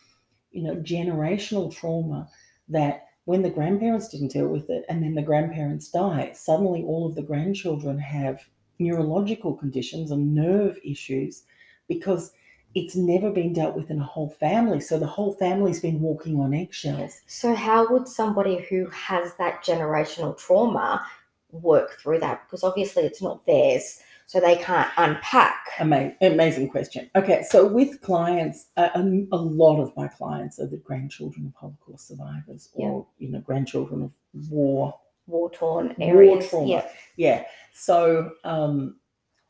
you 0.51 0.62
know, 0.62 0.77
generational 0.77 1.75
trauma 1.75 2.29
that 2.69 3.07
when 3.25 3.43
the 3.43 3.51
grandparents 3.51 4.09
didn't 4.09 4.33
deal 4.33 4.49
with 4.49 4.69
it 4.71 4.85
and 4.88 5.03
then 5.03 5.14
the 5.14 5.23
grandparents 5.23 5.88
die, 5.88 6.33
suddenly 6.35 6.83
all 6.83 7.07
of 7.07 7.14
the 7.14 7.23
grandchildren 7.23 7.99
have 7.99 8.40
neurological 8.79 9.55
conditions 9.55 10.11
and 10.11 10.35
nerve 10.35 10.79
issues 10.85 11.45
because 11.88 12.33
it's 12.74 12.94
never 12.94 13.30
been 13.30 13.52
dealt 13.52 13.74
with 13.74 13.90
in 13.90 14.00
a 14.00 14.04
whole 14.04 14.30
family. 14.30 14.80
So 14.80 14.98
the 14.98 15.06
whole 15.06 15.33
family's 15.35 15.80
been 15.80 16.00
walking 16.00 16.38
on 16.40 16.54
eggshells. 16.54 17.20
So, 17.26 17.54
how 17.54 17.90
would 17.90 18.06
somebody 18.06 18.59
who 18.68 18.87
has 18.90 19.35
that 19.35 19.64
generational 19.64 20.37
trauma 20.38 21.04
work 21.50 21.98
through 22.00 22.20
that? 22.20 22.46
Because 22.46 22.62
obviously 22.62 23.02
it's 23.02 23.20
not 23.20 23.44
theirs, 23.46 24.00
so 24.26 24.38
they 24.38 24.56
can't 24.56 24.88
unpack. 24.96 25.66
Amazing, 25.80 26.16
amazing 26.20 26.68
question. 26.68 27.11
Okay, 27.16 27.42
so 27.48 27.66
with 27.66 28.00
clients, 28.02 28.66
a, 28.76 29.00
lot 29.00 29.80
of 29.80 29.96
my 29.96 30.06
clients 30.06 30.61
are 30.61 30.68
the 30.68 30.76
grandchildren 30.76 31.46
of 31.46 31.54
Holocaust 31.54 32.09
survivors, 32.09 32.68
or 32.74 33.06
you 33.18 33.30
know, 33.30 33.40
grandchildren 33.40 34.02
of 34.02 34.12
war. 34.48 34.94
War 35.26 35.50
torn 35.50 35.94
War 35.98 36.09
areas. 36.09 36.48
trauma. 36.48 36.68
Yeah. 36.68 36.88
Yeah, 37.16 37.44
so 37.72 38.30
um, 38.44 38.96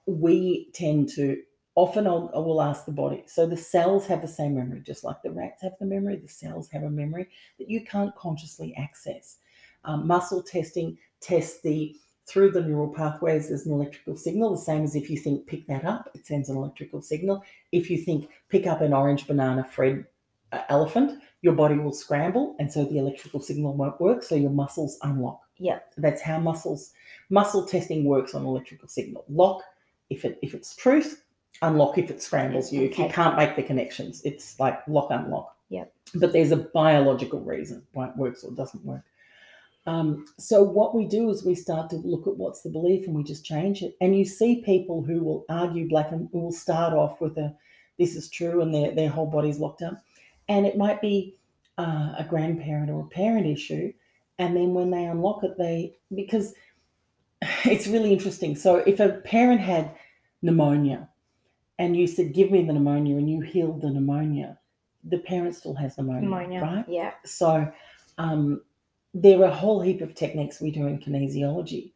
we 0.06 0.70
tend 0.72 1.10
to 1.10 1.42
often 1.74 2.06
I'll, 2.06 2.30
I 2.34 2.38
will 2.38 2.62
ask 2.62 2.84
the 2.84 2.92
body. 2.92 3.22
So 3.26 3.46
the 3.46 3.56
cells 3.56 4.06
have 4.06 4.22
the 4.22 4.28
same 4.28 4.56
memory, 4.56 4.82
just 4.84 5.04
like 5.04 5.22
the 5.22 5.30
rats 5.30 5.62
have 5.62 5.72
the 5.78 5.86
memory. 5.86 6.16
The 6.16 6.28
cells 6.28 6.68
have 6.70 6.82
a 6.82 6.90
memory 6.90 7.28
that 7.58 7.70
you 7.70 7.84
can't 7.84 8.14
consciously 8.16 8.74
access. 8.76 9.38
Um, 9.84 10.06
muscle 10.06 10.42
testing 10.42 10.98
tests 11.20 11.60
the 11.62 11.96
through 12.26 12.52
the 12.52 12.62
neural 12.62 12.92
pathways. 12.92 13.48
There's 13.48 13.66
an 13.66 13.72
electrical 13.72 14.16
signal, 14.16 14.52
the 14.52 14.58
same 14.58 14.84
as 14.84 14.94
if 14.94 15.10
you 15.10 15.16
think 15.16 15.46
pick 15.46 15.66
that 15.66 15.84
up, 15.84 16.10
it 16.14 16.26
sends 16.26 16.48
an 16.48 16.56
electrical 16.56 17.02
signal. 17.02 17.42
If 17.72 17.90
you 17.90 17.98
think 17.98 18.28
pick 18.48 18.66
up 18.66 18.82
an 18.82 18.92
orange 18.92 19.26
banana, 19.26 19.64
Fred 19.64 20.04
uh, 20.52 20.62
elephant, 20.68 21.20
your 21.42 21.54
body 21.54 21.76
will 21.76 21.92
scramble, 21.92 22.54
and 22.58 22.70
so 22.70 22.84
the 22.84 22.98
electrical 22.98 23.40
signal 23.40 23.74
won't 23.74 24.00
work. 24.00 24.22
So 24.22 24.34
your 24.34 24.50
muscles 24.50 24.98
unlock. 25.02 25.40
Yeah. 25.58 25.80
that's 25.98 26.22
how 26.22 26.38
muscles 26.38 26.92
muscle 27.28 27.66
testing 27.66 28.04
works 28.04 28.34
on 28.34 28.46
electrical 28.46 28.88
signal. 28.88 29.24
Lock 29.28 29.62
if 30.08 30.24
it 30.24 30.38
if 30.42 30.54
it's 30.54 30.74
truth, 30.74 31.22
unlock 31.62 31.98
if 31.98 32.10
it 32.10 32.22
scrambles 32.22 32.72
you. 32.72 32.82
If 32.82 32.98
you 32.98 33.08
can't 33.08 33.36
make 33.36 33.56
the 33.56 33.62
connections, 33.62 34.22
it's 34.24 34.58
like 34.58 34.80
lock 34.88 35.08
unlock. 35.10 35.56
Yep. 35.68 35.92
But 36.14 36.32
there's 36.32 36.50
a 36.50 36.56
biological 36.56 37.40
reason 37.40 37.86
why 37.92 38.08
it 38.08 38.16
works 38.16 38.44
or 38.44 38.52
doesn't 38.52 38.84
work. 38.84 39.02
Um, 39.86 40.26
so 40.38 40.62
what 40.62 40.94
we 40.94 41.06
do 41.06 41.30
is 41.30 41.44
we 41.44 41.54
start 41.54 41.90
to 41.90 41.96
look 41.96 42.26
at 42.26 42.36
what's 42.36 42.62
the 42.62 42.70
belief 42.70 43.06
and 43.06 43.16
we 43.16 43.22
just 43.22 43.44
change 43.44 43.82
it. 43.82 43.96
And 44.00 44.16
you 44.16 44.24
see 44.24 44.62
people 44.62 45.02
who 45.02 45.22
will 45.22 45.44
argue 45.48 45.88
black 45.88 46.12
and 46.12 46.28
who 46.32 46.40
will 46.40 46.52
start 46.52 46.92
off 46.92 47.20
with 47.20 47.38
a 47.38 47.54
this 47.98 48.16
is 48.16 48.30
true 48.30 48.62
and 48.62 48.74
their 48.74 48.94
their 48.94 49.10
whole 49.10 49.26
body's 49.26 49.58
locked 49.58 49.82
up. 49.82 50.02
And 50.48 50.66
it 50.66 50.76
might 50.76 51.00
be 51.00 51.36
uh, 51.78 52.14
a 52.18 52.26
grandparent 52.28 52.90
or 52.90 53.00
a 53.00 53.08
parent 53.08 53.46
issue. 53.46 53.92
And 54.38 54.56
then 54.56 54.74
when 54.74 54.90
they 54.90 55.04
unlock 55.04 55.44
it, 55.44 55.56
they 55.56 55.96
because 56.14 56.54
it's 57.64 57.86
really 57.86 58.12
interesting. 58.12 58.56
So 58.56 58.76
if 58.76 59.00
a 59.00 59.08
parent 59.08 59.60
had 59.60 59.94
pneumonia 60.42 61.08
and 61.80 61.96
you 61.96 62.06
said, 62.06 62.34
Give 62.34 62.50
me 62.50 62.62
the 62.62 62.72
pneumonia, 62.74 63.16
and 63.16 63.28
you 63.28 63.40
healed 63.40 63.80
the 63.80 63.90
pneumonia, 63.90 64.58
the 65.02 65.18
parent 65.18 65.54
still 65.56 65.74
has 65.74 65.96
pneumonia, 65.96 66.20
Pneumonia. 66.28 66.60
right? 66.60 66.84
Yeah. 66.88 67.12
So 67.24 67.72
um, 68.18 68.60
there 69.14 69.40
are 69.40 69.44
a 69.44 69.54
whole 69.62 69.80
heap 69.80 70.02
of 70.02 70.14
techniques 70.14 70.60
we 70.60 70.70
do 70.70 70.86
in 70.86 70.98
kinesiology. 70.98 71.92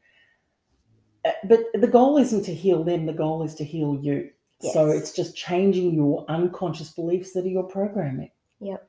Uh, 1.25 1.33
But 1.45 1.61
the 1.75 1.87
goal 1.87 2.17
isn't 2.19 2.45
to 2.45 2.55
heal 2.55 2.83
them, 2.83 3.05
the 3.07 3.13
goal 3.13 3.43
is 3.45 3.55
to 3.57 3.65
heal 3.65 3.99
you. 4.03 4.31
So 4.73 4.89
it's 4.89 5.13
just 5.13 5.37
changing 5.37 5.93
your 5.95 6.25
unconscious 6.29 6.91
beliefs 6.93 7.33
that 7.35 7.45
are 7.45 7.49
your 7.59 7.65
programming. 7.65 8.31
Yep. 8.61 8.89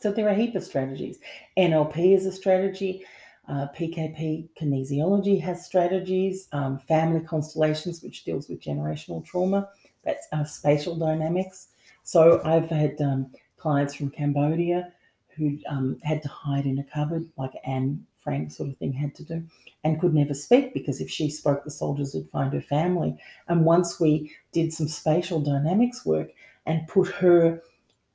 So 0.00 0.10
there 0.10 0.26
are 0.26 0.30
a 0.30 0.34
heap 0.34 0.56
of 0.56 0.64
strategies. 0.64 1.20
NLP 1.56 2.16
is 2.16 2.26
a 2.26 2.32
strategy. 2.32 3.04
Uh, 3.48 3.68
PKP 3.78 4.48
kinesiology 4.60 5.40
has 5.40 5.64
strategies. 5.64 6.48
Um, 6.50 6.78
family 6.78 7.20
constellations, 7.20 8.02
which 8.02 8.24
deals 8.24 8.48
with 8.48 8.60
generational 8.60 9.24
trauma. 9.24 9.68
That's 10.06 10.26
uh, 10.32 10.44
spatial 10.44 10.96
dynamics. 10.96 11.68
So 12.04 12.40
I've 12.44 12.70
had 12.70 12.98
um, 13.02 13.30
clients 13.58 13.94
from 13.94 14.10
Cambodia 14.10 14.92
who 15.36 15.58
um, 15.68 15.98
had 16.02 16.22
to 16.22 16.28
hide 16.28 16.64
in 16.64 16.78
a 16.78 16.84
cupboard, 16.84 17.28
like 17.36 17.52
Anne 17.66 18.06
Frank 18.22 18.50
sort 18.50 18.70
of 18.70 18.76
thing 18.78 18.92
had 18.92 19.14
to 19.16 19.24
do, 19.24 19.44
and 19.84 20.00
could 20.00 20.14
never 20.14 20.34
speak 20.34 20.72
because 20.72 21.00
if 21.00 21.10
she 21.10 21.28
spoke, 21.28 21.62
the 21.64 21.70
soldiers 21.70 22.14
would 22.14 22.30
find 22.30 22.52
her 22.52 22.62
family. 22.62 23.16
And 23.48 23.64
once 23.64 24.00
we 24.00 24.32
did 24.52 24.72
some 24.72 24.88
spatial 24.88 25.40
dynamics 25.40 26.06
work 26.06 26.30
and 26.64 26.88
put 26.88 27.08
her 27.08 27.62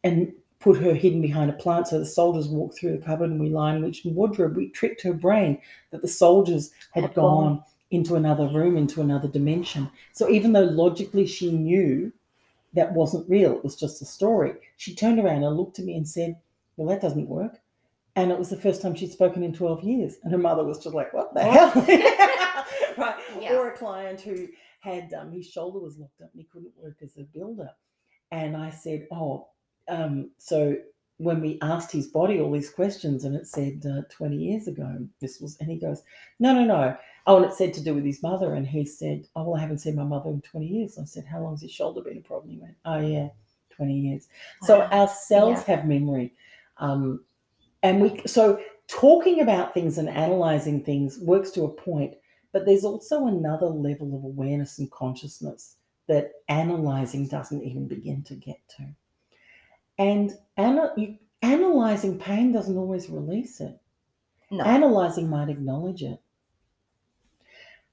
and 0.03 0.33
put 0.59 0.77
her 0.77 0.93
hidden 0.93 1.21
behind 1.21 1.49
a 1.49 1.53
plant 1.53 1.87
so 1.87 1.99
the 1.99 2.05
soldiers 2.05 2.47
walked 2.47 2.77
through 2.77 2.97
the 2.97 3.05
cupboard 3.05 3.29
and 3.29 3.39
we 3.39 3.49
lion 3.49 3.81
witch 3.81 4.05
and 4.05 4.15
wardrobe, 4.15 4.55
we 4.55 4.69
tricked 4.69 5.01
her 5.01 5.13
brain 5.13 5.59
that 5.91 6.01
the 6.01 6.07
soldiers 6.07 6.71
had, 6.93 7.13
gone. 7.13 7.63
Into 7.91 8.15
another 8.15 8.47
room, 8.47 8.77
into 8.77 9.01
another 9.01 9.27
dimension. 9.27 9.89
So 10.13 10.29
even 10.29 10.53
though 10.53 10.63
logically 10.63 11.27
she 11.27 11.51
knew 11.51 12.11
that 12.73 12.93
wasn't 12.93 13.29
real, 13.29 13.57
it 13.57 13.63
was 13.63 13.75
just 13.75 14.01
a 14.01 14.05
story, 14.05 14.53
she 14.77 14.95
turned 14.95 15.19
around 15.19 15.43
and 15.43 15.57
looked 15.57 15.77
at 15.77 15.85
me 15.85 15.95
and 15.95 16.07
said, 16.07 16.37
Well, 16.77 16.87
that 16.87 17.01
doesn't 17.01 17.27
work. 17.27 17.59
And 18.15 18.31
it 18.31 18.39
was 18.39 18.49
the 18.49 18.57
first 18.57 18.81
time 18.81 18.95
she'd 18.95 19.11
spoken 19.11 19.43
in 19.43 19.53
12 19.53 19.83
years. 19.83 20.17
And 20.23 20.31
her 20.31 20.37
mother 20.37 20.63
was 20.63 20.79
just 20.79 20.95
like, 20.95 21.13
What 21.13 21.33
the 21.33 21.43
hell? 21.43 21.71
right. 22.97 23.15
Yeah. 23.39 23.55
Or 23.55 23.69
a 23.69 23.77
client 23.77 24.21
who 24.21 24.47
had 24.79 25.13
um, 25.13 25.31
his 25.31 25.47
shoulder 25.47 25.79
was 25.79 25.97
locked 25.97 26.21
up 26.21 26.31
and 26.33 26.41
he 26.41 26.47
couldn't 26.51 26.73
work 26.77 26.97
as 27.03 27.17
a 27.17 27.23
builder. 27.23 27.69
And 28.31 28.55
I 28.55 28.69
said, 28.69 29.07
Oh, 29.11 29.49
um, 29.89 30.31
so 30.37 30.77
when 31.21 31.39
we 31.41 31.59
asked 31.61 31.91
his 31.91 32.07
body 32.07 32.39
all 32.39 32.51
these 32.51 32.69
questions 32.69 33.25
and 33.25 33.35
it 33.35 33.47
said 33.47 33.83
uh, 33.85 34.01
20 34.09 34.35
years 34.35 34.67
ago, 34.67 34.97
this 35.19 35.39
was, 35.39 35.55
and 35.59 35.69
he 35.69 35.77
goes, 35.77 36.01
No, 36.39 36.53
no, 36.53 36.63
no. 36.65 36.97
Oh, 37.27 37.37
and 37.37 37.45
it 37.45 37.53
said 37.53 37.73
to 37.75 37.83
do 37.83 37.93
with 37.93 38.03
his 38.05 38.23
mother. 38.23 38.55
And 38.55 38.65
he 38.67 38.85
said, 38.85 39.27
Oh, 39.35 39.43
well, 39.43 39.57
I 39.57 39.61
haven't 39.61 39.77
seen 39.77 39.95
my 39.95 40.03
mother 40.03 40.29
in 40.31 40.41
20 40.41 40.65
years. 40.65 40.97
I 40.97 41.05
said, 41.05 41.25
How 41.25 41.41
long's 41.41 41.61
his 41.61 41.71
shoulder 41.71 42.01
been 42.01 42.17
a 42.17 42.21
problem? 42.21 42.51
He 42.51 42.57
went, 42.59 42.75
Oh, 42.85 42.99
yeah, 42.99 43.29
20 43.75 43.93
years. 43.93 44.27
So 44.63 44.79
Wow. 44.79 44.89
our 44.91 45.07
cells 45.07 45.59
Yeah. 45.67 45.75
have 45.75 45.87
memory. 45.87 46.33
Um, 46.77 47.23
and 47.83 48.01
we, 48.01 48.21
so 48.25 48.59
talking 48.87 49.41
about 49.41 49.73
things 49.73 49.97
and 49.97 50.09
analyzing 50.09 50.83
things 50.83 51.19
works 51.19 51.51
to 51.51 51.65
a 51.65 51.69
point, 51.69 52.15
but 52.51 52.65
there's 52.65 52.83
also 52.83 53.27
another 53.27 53.67
level 53.67 54.15
of 54.15 54.23
awareness 54.23 54.79
and 54.79 54.89
consciousness 54.91 55.77
that 56.07 56.31
analyzing 56.49 57.27
doesn't 57.27 57.63
even 57.63 57.87
begin 57.87 58.23
to 58.23 58.35
get 58.35 58.57
to. 58.77 58.83
And 60.01 60.31
ana- 60.57 60.93
you, 60.97 61.19
analyzing 61.43 62.17
pain 62.17 62.51
doesn't 62.51 62.75
always 62.75 63.07
release 63.07 63.61
it. 63.61 63.77
No. 64.49 64.63
analyzing 64.63 65.29
might 65.29 65.47
acknowledge 65.47 66.01
it. 66.01 66.19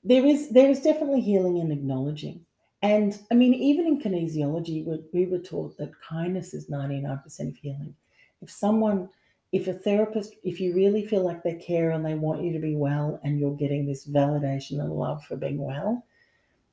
There 0.02 0.24
is 0.24 0.48
there 0.50 0.70
is 0.70 0.80
definitely 0.80 1.20
healing 1.20 1.58
in 1.58 1.70
acknowledging. 1.70 2.46
And 2.80 3.20
i 3.30 3.34
mean 3.34 3.52
even 3.54 3.86
in 3.86 4.00
kinesiology 4.00 4.84
we, 4.86 5.00
we 5.12 5.26
were 5.26 5.44
taught 5.50 5.76
that 5.76 6.00
kindness 6.00 6.54
is 6.54 6.70
99% 6.70 7.48
of 7.48 7.56
healing. 7.56 7.94
If 8.40 8.50
someone 8.50 9.10
if 9.52 9.68
a 9.68 9.74
therapist 9.74 10.34
if 10.42 10.60
you 10.60 10.74
really 10.74 11.06
feel 11.06 11.24
like 11.24 11.42
they 11.42 11.56
care 11.56 11.90
and 11.90 12.04
they 12.04 12.14
want 12.14 12.42
you 12.42 12.52
to 12.54 12.58
be 12.58 12.74
well 12.74 13.20
and 13.22 13.38
you're 13.38 13.56
getting 13.56 13.86
this 13.86 14.06
validation 14.06 14.80
and 14.80 14.92
love 14.92 15.24
for 15.24 15.36
being 15.36 15.58
well 15.58 16.04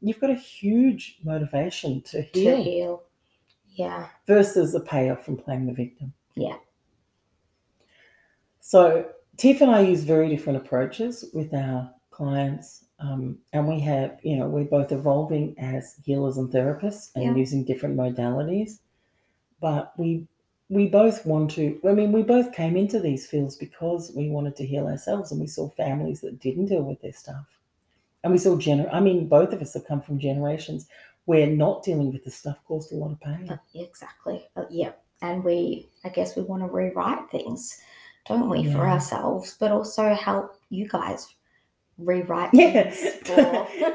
you've 0.01 0.19
got 0.19 0.29
a 0.29 0.35
huge 0.35 1.17
motivation 1.23 2.01
to 2.03 2.21
heal. 2.21 2.57
to 2.57 2.63
heal. 2.63 3.03
Yeah. 3.75 4.07
versus 4.25 4.71
the 4.73 4.79
payoff 4.79 5.23
from 5.23 5.37
playing 5.37 5.67
the 5.67 5.73
victim. 5.73 6.13
Yeah. 6.35 6.57
So 8.61 9.05
Tiff 9.37 9.61
and 9.61 9.71
I 9.71 9.81
use 9.81 10.03
very 10.03 10.29
different 10.29 10.57
approaches 10.57 11.25
with 11.33 11.53
our 11.53 11.91
clients, 12.09 12.85
um, 12.99 13.37
and 13.53 13.67
we 13.67 13.79
have, 13.81 14.17
you 14.23 14.37
know, 14.37 14.47
we're 14.47 14.63
both 14.63 14.91
evolving 14.91 15.53
as 15.59 15.95
healers 16.03 16.37
and 16.37 16.49
therapists 16.49 17.11
and 17.15 17.23
Yeah. 17.25 17.35
using 17.35 17.63
different 17.65 17.97
modalities. 17.97 18.79
But 19.59 19.97
we 19.97 20.27
we 20.69 20.87
both 20.87 21.23
want 21.27 21.51
to. 21.51 21.79
I 21.87 21.93
mean, 21.93 22.11
we 22.11 22.23
both 22.23 22.51
came 22.51 22.75
into 22.75 22.99
these 22.99 23.27
fields 23.27 23.55
because 23.55 24.11
we 24.15 24.29
wanted 24.29 24.55
to 24.55 24.65
heal 24.65 24.87
ourselves, 24.87 25.31
and 25.31 25.39
we 25.39 25.45
saw 25.45 25.69
families 25.69 26.21
that 26.21 26.39
didn't 26.39 26.65
deal 26.65 26.81
with 26.81 26.99
their 27.01 27.13
stuff, 27.13 27.45
and 28.23 28.33
we 28.33 28.39
saw 28.39 28.55
gener. 28.55 28.89
I 28.91 28.99
mean, 28.99 29.27
both 29.27 29.53
of 29.53 29.61
us 29.61 29.75
have 29.75 29.85
come 29.85 30.01
from 30.01 30.17
generations 30.17 30.87
where 31.25 31.47
not 31.47 31.83
dealing 31.83 32.11
with 32.13 32.23
the 32.23 32.31
stuff 32.31 32.59
caused 32.67 32.91
a 32.91 32.95
lot 32.95 33.11
of 33.11 33.19
pain. 33.21 33.49
Uh, 33.49 33.57
Exactly. 33.73 34.47
Uh, 34.55 34.65
yeah. 34.69 34.91
And 35.21 35.43
we, 35.43 35.89
I 36.03 36.09
guess, 36.09 36.35
we 36.35 36.43
want 36.43 36.61
to 36.61 36.67
rewrite 36.67 37.29
things, 37.31 37.79
don't 38.27 38.49
we, 38.49 38.71
for 38.71 38.87
ourselves, 38.87 39.55
but 39.59 39.71
also 39.71 40.13
help 40.13 40.59
you 40.69 40.87
guys 40.87 41.33
rewrite 41.97 42.49
Yeah. 42.53 42.93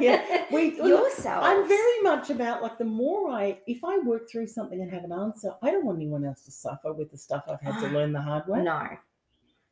Yeah. 0.00 0.44
We- 0.50 0.76
yourselves. 0.76 1.46
I'm 1.46 1.68
very 1.68 2.00
much 2.02 2.30
about 2.30 2.62
like 2.62 2.78
the 2.78 2.84
more 2.84 3.30
I, 3.30 3.58
if 3.66 3.84
I 3.84 3.98
work 3.98 4.28
through 4.28 4.46
something 4.48 4.80
and 4.80 4.90
have 4.90 5.04
an 5.04 5.12
answer, 5.12 5.52
I 5.62 5.70
don't 5.70 5.84
want 5.84 5.98
anyone 5.98 6.24
else 6.24 6.42
to 6.46 6.50
suffer 6.50 6.92
with 6.92 7.10
the 7.12 7.18
stuff 7.18 7.44
I've 7.48 7.60
had 7.60 7.78
to 7.80 7.88
learn 7.96 8.12
the 8.12 8.20
hard 8.22 8.48
way. 8.48 8.62
no, 8.62 8.88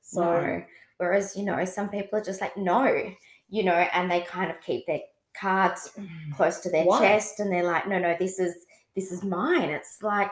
so 0.03 0.21
no. 0.23 0.62
Whereas 0.99 1.35
you 1.37 1.44
know, 1.44 1.64
some 1.64 1.88
people 1.88 2.18
are 2.18 2.25
just 2.25 2.40
like 2.40 2.57
no, 2.57 3.11
you 3.49 3.64
know, 3.64 3.73
and 3.73 4.11
they 4.11 4.21
kind 4.21 4.51
of 4.51 4.61
keep 4.61 4.87
their 4.87 5.01
cards 5.38 5.92
mm. 5.98 6.09
close 6.35 6.61
to 6.61 6.70
their 6.70 6.85
Why? 6.85 7.01
chest, 7.01 7.40
and 7.40 7.53
they're 7.53 7.64
like, 7.64 7.87
no, 7.87 7.98
no, 7.98 8.16
this 8.18 8.38
is 8.38 8.66
this 8.94 9.12
is 9.12 9.22
mine. 9.22 9.70
It's 9.70 10.03
like 10.03 10.31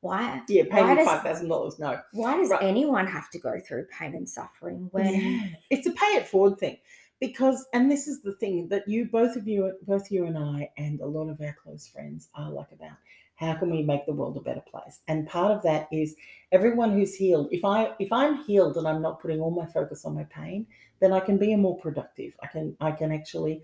why 0.00 0.42
yeah, 0.48 0.62
pay 0.70 0.82
Why 0.82 0.94
me 0.94 1.04
five 1.04 1.22
thousand 1.22 1.48
dollars. 1.48 1.78
No, 1.78 2.00
why 2.12 2.36
does 2.36 2.50
Right. 2.50 2.62
anyone 2.62 3.06
have 3.06 3.30
to 3.30 3.38
go 3.38 3.58
through 3.58 3.86
pain 3.86 4.14
and 4.14 4.28
suffering 4.28 4.88
when 4.92 5.12
Yeah. 5.12 5.48
it's 5.70 5.86
a 5.86 5.90
pay 5.90 6.16
it 6.16 6.28
forward 6.28 6.58
thing 6.58 6.78
because, 7.20 7.66
and 7.72 7.90
this 7.90 8.06
is 8.06 8.22
the 8.22 8.34
thing 8.34 8.68
that 8.68 8.86
you, 8.86 9.06
both 9.06 9.34
of 9.36 9.48
you, 9.48 9.72
both 9.82 10.10
you 10.10 10.26
and 10.26 10.38
I, 10.38 10.70
and 10.78 11.00
a 11.00 11.06
lot 11.06 11.28
of 11.28 11.40
our 11.40 11.56
close 11.62 11.88
friends 11.88 12.28
are 12.34 12.50
like 12.50 12.70
about. 12.72 12.96
How 13.34 13.54
can 13.54 13.70
we 13.70 13.82
make 13.82 14.04
the 14.04 14.12
world 14.12 14.36
a 14.36 14.40
better 14.40 14.62
place? 14.68 15.00
And 15.06 15.28
part 15.28 15.52
of 15.52 15.62
that 15.62 15.88
is 15.92 16.16
everyone 16.50 16.92
who's 16.92 17.14
healed. 17.14 17.48
If 17.52 17.64
I 17.64 17.92
if 18.00 18.12
I'm 18.12 18.42
healed 18.44 18.76
and 18.76 18.86
I'm 18.86 19.02
not 19.02 19.20
putting 19.20 19.40
all 19.40 19.52
my 19.52 19.66
focus 19.66 20.04
on 20.04 20.14
my 20.14 20.24
pain, 20.24 20.66
then 20.98 21.12
I 21.12 21.20
can 21.20 21.38
be 21.38 21.52
a 21.52 21.56
more 21.56 21.76
productive. 21.78 22.36
I 22.42 22.48
can 22.48 22.76
I 22.80 22.90
can 22.90 23.12
actually 23.12 23.62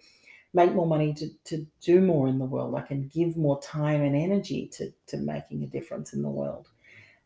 make 0.55 0.73
more 0.73 0.87
money 0.87 1.13
to, 1.15 1.29
to 1.45 1.67
do 1.81 2.01
more 2.01 2.29
in 2.29 2.39
the 2.39 2.45
world. 2.45 2.75
I 2.77 2.83
can 2.83 3.09
give 3.09 3.37
more 3.37 3.61
time 3.61 4.03
and 4.03 4.17
energy 4.17 4.69
to, 4.75 4.93
to 5.09 5.17
making 5.19 5.63
a 5.63 5.67
difference 5.67 6.13
in 6.13 6.23
the 6.23 6.29
world. 6.31 6.69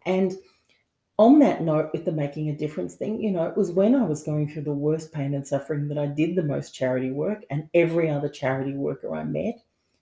And 0.06 0.34
on 1.18 1.38
that 1.40 1.62
note, 1.62 1.90
with 1.92 2.04
the 2.04 2.12
making 2.12 2.48
a 2.48 2.56
difference 2.56 2.94
thing, 2.94 3.20
you 3.20 3.30
know, 3.30 3.44
it 3.44 3.56
was 3.56 3.70
when 3.72 3.94
I 3.94 4.04
was 4.04 4.22
going 4.22 4.48
through 4.48 4.62
the 4.62 4.72
worst 4.72 5.12
pain 5.12 5.34
and 5.34 5.46
suffering 5.46 5.88
that 5.88 5.98
I 5.98 6.06
did 6.06 6.36
the 6.36 6.42
most 6.42 6.74
charity 6.74 7.10
work, 7.10 7.44
and 7.50 7.68
every 7.74 8.08
other 8.08 8.28
charity 8.28 8.74
worker 8.74 9.14
I 9.14 9.24
met 9.24 9.56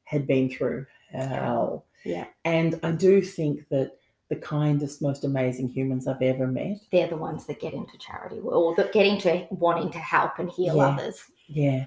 had 0.05 0.27
been 0.27 0.49
through 0.51 0.87
hell. 1.11 1.87
Yeah. 2.05 2.27
And 2.45 2.79
I 2.83 2.93
do 2.93 3.23
think 3.23 3.69
that 3.71 3.93
the 4.29 4.37
kindest, 4.37 5.01
most 5.03 5.25
amazing 5.25 5.69
humans 5.69 6.07
I've 6.07 6.21
ever 6.23 6.47
met, 6.47 6.79
they're 6.93 7.09
the 7.09 7.17
ones 7.17 7.47
that 7.47 7.61
get 7.61 7.73
into 7.75 7.97
charity 7.99 8.39
or 8.41 8.75
that 8.77 8.93
get 8.93 9.07
into 9.07 9.47
wanting 9.51 9.91
to 9.93 9.99
help 9.99 10.39
and 10.39 10.51
heal 10.51 10.77
Yeah. 10.77 10.87
others. 10.89 11.25
yeah, 11.49 11.87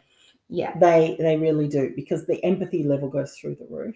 Yeah. 0.49 0.77
they 0.77 1.15
they 1.19 1.37
really 1.37 1.67
do 1.67 1.93
because 1.95 2.25
the 2.25 2.43
empathy 2.43 2.83
level 2.83 3.07
goes 3.09 3.35
through 3.35 3.55
the 3.55 3.67
roof. 3.69 3.95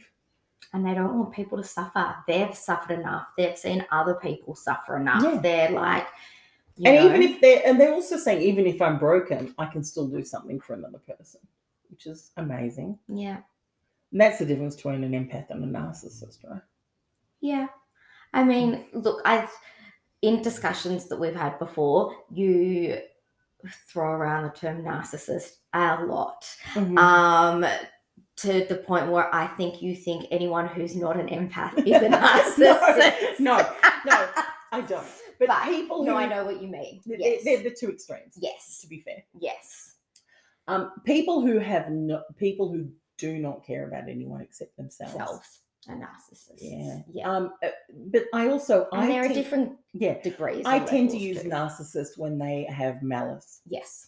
And 0.72 0.86
they 0.86 0.94
don't 0.94 1.18
want 1.20 1.34
people 1.34 1.58
to 1.58 1.64
suffer. 1.64 2.16
They've 2.28 2.56
suffered 2.56 3.00
enough. 3.00 3.28
They've 3.38 3.58
seen 3.58 3.86
other 3.92 4.16
people 4.16 4.56
suffer 4.56 4.98
enough. 4.98 5.24
Yeah. 5.24 5.40
They're 5.42 5.72
like, 5.72 6.08
and 6.84 6.96
know, 6.96 7.06
even 7.08 7.22
if 7.22 7.42
they're 7.42 7.62
and 7.66 7.80
they're 7.80 7.94
also 7.94 8.18
saying 8.18 8.42
even 8.42 8.66
if 8.66 8.82
I'm 8.82 8.98
broken, 8.98 9.54
I 9.58 9.66
can 9.68 9.84
still 9.84 10.08
do 10.08 10.24
something 10.24 10.60
for 10.60 10.74
another 10.74 11.00
person, 11.00 11.42
which 11.90 12.08
is 12.08 12.32
amazing. 12.38 12.98
yeah, 13.08 13.38
And 14.12 14.22
that's 14.22 14.40
the 14.40 14.46
difference 14.46 14.76
between 14.76 15.04
an 15.04 15.12
empath 15.12 15.50
and 15.52 15.64
a 15.64 15.68
narcissist, 15.80 16.38
right? 16.50 16.62
yeah. 17.42 17.68
I 18.36 18.44
mean, 18.44 18.86
look, 18.94 19.22
I've 19.26 19.52
in 20.24 20.42
discussions 20.42 21.08
that 21.10 21.20
we've 21.20 21.36
had 21.36 21.60
before, 21.60 22.16
you 22.34 22.98
throw 23.88 24.12
around 24.12 24.44
the 24.44 24.50
term 24.52 24.84
narcissist 24.84 25.58
a 25.74 26.04
lot. 26.06 26.46
Mm-hmm. 26.74 26.98
Um 26.98 27.66
to 28.38 28.66
the 28.68 28.76
point 28.76 29.12
where 29.12 29.34
I 29.34 29.46
think 29.46 29.82
you 29.82 29.96
think 29.96 30.26
anyone 30.32 30.68
who's 30.68 30.96
not 30.96 31.20
an 31.20 31.28
empath 31.28 31.78
is 31.86 32.02
a 32.02 32.10
narcissist. 32.10 33.40
no, 33.40 33.58
no, 34.06 34.28
I 34.72 34.82
don't. 34.82 35.06
But, 35.40 35.48
But, 35.48 35.64
people 35.66 36.00
who 36.04 36.12
no, 36.12 36.16
I 36.16 36.28
know 36.28 36.46
what 36.46 36.62
you 36.62 36.68
mean. 36.68 37.02
they're, 37.06 37.18
Yes. 37.20 37.42
they're 37.44 37.64
the 37.64 37.72
two 37.78 37.90
extremes. 37.90 38.36
yes. 38.40 38.80
To 38.82 38.88
be 38.88 39.00
fair, 39.00 39.24
Yes. 39.40 39.96
um, 40.68 40.92
people 41.06 41.42
who 41.42 41.58
have 41.60 41.90
no 41.90 42.22
people 42.38 42.72
who 42.72 42.88
do 43.18 43.40
not 43.40 43.66
care 43.66 43.88
about 43.88 44.08
anyone 44.10 44.42
except 44.42 44.78
themselves. 44.78 45.14
Selves 45.16 45.60
are 45.90 45.96
narcissist. 45.96 46.60
Yeah. 46.60 47.00
Yeah. 47.12 47.30
Um, 47.30 47.54
uh, 47.64 47.70
but 48.08 48.26
I 48.34 48.48
also 48.48 48.88
and 48.92 49.02
I 49.04 49.08
there 49.08 49.26
are 49.26 49.34
different 49.34 49.74
yeah 49.94 50.22
degrees. 50.22 50.66
I 50.66 50.80
tend 50.80 51.10
to 51.12 51.18
use 51.18 51.42
too. 51.42 51.50
narcissist 51.50 52.18
when 52.18 52.38
they 52.38 52.66
have 52.70 53.02
malice. 53.04 53.62
Yes. 53.68 54.08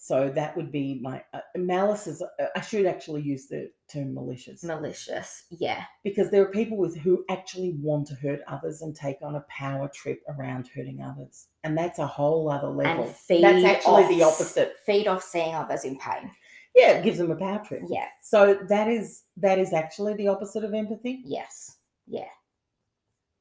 So 0.00 0.30
that 0.30 0.56
would 0.56 0.70
be 0.70 1.00
my 1.02 1.22
uh, 1.34 1.40
malice. 1.56 2.06
Is 2.06 2.22
uh, 2.22 2.46
I 2.54 2.60
should 2.60 2.86
actually 2.86 3.22
use 3.22 3.48
the 3.48 3.70
term 3.92 4.14
malicious 4.14 4.62
Malicious. 4.62 5.44
Yeah. 5.50 5.82
because 6.04 6.30
there 6.30 6.42
are 6.42 6.50
people 6.50 6.76
with 6.76 6.96
who 6.96 7.24
actually 7.28 7.74
want 7.80 8.06
to 8.08 8.14
hurt 8.14 8.40
others 8.46 8.82
and 8.82 8.94
take 8.94 9.16
on 9.22 9.34
a 9.34 9.44
power 9.48 9.88
trip 9.92 10.20
around 10.28 10.68
hurting 10.74 11.02
others, 11.02 11.48
and 11.64 11.76
that's 11.76 11.98
a 11.98 12.06
whole 12.06 12.50
other 12.50 12.68
level. 12.68 13.04
And 13.04 13.14
feed 13.14 13.42
that's 13.42 13.64
actually 13.64 14.04
off, 14.04 14.10
the 14.10 14.22
opposite. 14.22 14.76
Feed 14.86 15.08
off 15.08 15.22
seeing 15.22 15.54
others 15.54 15.84
in 15.84 15.98
pain. 15.98 16.30
Yeah, 16.78 16.92
it 16.92 17.04
gives 17.04 17.18
them 17.18 17.32
a 17.32 17.36
power 17.36 17.60
trip. 17.64 17.82
Yeah. 17.88 18.06
So 18.22 18.56
that 18.68 18.86
is 18.86 19.24
that 19.36 19.58
is 19.58 19.72
actually 19.72 20.14
the 20.14 20.28
opposite 20.28 20.62
of 20.62 20.74
empathy. 20.74 21.22
Yes. 21.24 21.76
Yeah. 22.06 22.28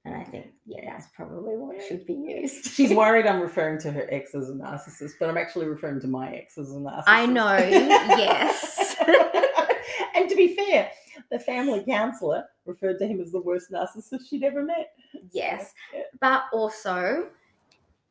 And 0.06 0.16
I 0.16 0.24
think, 0.24 0.48
yeah, 0.66 0.90
that's 0.90 1.08
probably 1.14 1.56
what 1.56 1.84
should 1.84 2.06
be 2.06 2.14
used. 2.14 2.66
She's 2.74 2.94
worried 2.94 3.28
I'm 3.28 3.42
referring 3.50 3.80
to 3.82 3.92
her 3.92 4.08
ex 4.10 4.34
as 4.34 4.50
a 4.50 4.54
narcissist, 4.54 5.12
but 5.20 5.30
I'm 5.30 5.38
actually 5.38 5.68
referring 5.68 6.00
to 6.02 6.08
my 6.08 6.34
ex 6.34 6.58
as 6.58 6.72
a 6.72 6.76
narcissist. 6.76 7.04
I 7.08 7.26
know, 7.26 7.58
yes. 7.58 8.96
and 10.16 10.30
to 10.30 10.36
be 10.36 10.56
fair, 10.56 10.90
the 11.30 11.40
family 11.40 11.84
counselor 11.88 12.46
referred 12.66 12.98
to 13.00 13.06
him 13.06 13.20
as 13.20 13.32
the 13.32 13.42
worst 13.42 13.70
narcissist 13.70 14.30
she'd 14.30 14.44
ever 14.44 14.64
met. 14.64 14.94
Yes. 15.32 15.74
Yeah. 15.94 16.04
But 16.22 16.46
also, 16.54 17.28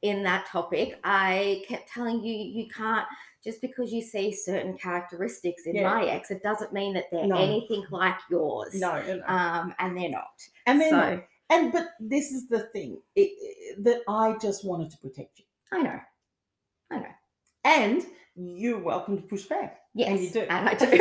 in 0.02 0.22
that 0.24 0.46
topic, 0.46 1.00
I 1.02 1.64
kept 1.66 1.88
telling 1.90 2.22
you, 2.22 2.34
you 2.34 2.68
can't, 2.68 3.06
just 3.46 3.60
because 3.62 3.92
you 3.92 4.02
see 4.02 4.32
certain 4.34 4.76
characteristics 4.76 5.64
in 5.66 5.76
Yeah. 5.76 5.88
my 5.94 6.04
ex, 6.06 6.30
it 6.30 6.42
doesn't 6.42 6.72
mean 6.74 6.92
that 6.94 7.04
they're 7.10 7.26
No. 7.26 7.36
anything 7.36 7.84
like 7.90 8.18
yours. 8.28 8.74
No, 8.78 9.00
no. 9.06 9.22
Um, 9.26 9.74
and 9.78 9.96
they're 9.96 10.10
not. 10.10 10.36
and 10.66 10.80
then, 10.80 10.90
so, 10.90 11.22
and 11.48 11.72
but 11.72 11.88
this 12.00 12.32
is 12.32 12.48
the 12.48 12.60
thing 12.74 13.00
it, 13.14 13.30
it- 13.40 13.84
that 13.84 14.02
I 14.08 14.36
just 14.42 14.64
wanted 14.66 14.90
to 14.90 14.98
protect 14.98 15.38
you, 15.38 15.44
I 15.72 15.82
know. 15.82 16.00
I 16.90 16.98
know. 16.98 17.14
and 17.64 18.04
you're 18.34 18.78
welcome 18.82 19.16
to 19.16 19.22
push 19.22 19.44
back. 19.46 19.80
Yes. 19.94 20.10
And 20.10 20.20
you 20.20 20.30
do. 20.30 20.40
And 20.40 20.68
I 20.68 20.74
do. 20.84 20.84
and 20.84 21.00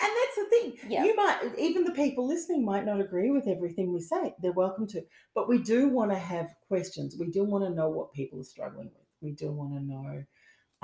that's 0.00 0.36
the 0.36 0.46
thing. 0.50 0.72
Yeah. 0.88 1.04
You 1.04 1.14
might 1.14 1.40
even 1.58 1.84
the 1.84 1.92
people 1.92 2.26
listening 2.26 2.64
might 2.64 2.84
not 2.84 3.00
agree 3.00 3.30
with 3.30 3.46
everything 3.46 3.92
we 3.92 4.00
say. 4.00 4.34
They're 4.42 4.52
welcome 4.52 4.86
to. 4.88 5.02
But 5.34 5.48
we 5.48 5.58
do 5.58 5.88
want 5.88 6.10
to 6.10 6.18
have 6.18 6.48
questions. 6.66 7.16
We 7.18 7.30
do 7.30 7.44
want 7.44 7.64
to 7.64 7.70
know 7.70 7.88
what 7.88 8.12
people 8.12 8.40
are 8.40 8.44
struggling 8.44 8.86
with. 8.86 9.06
We 9.20 9.32
do 9.32 9.50
want 9.52 9.74
to 9.74 9.80
know. 9.80 10.24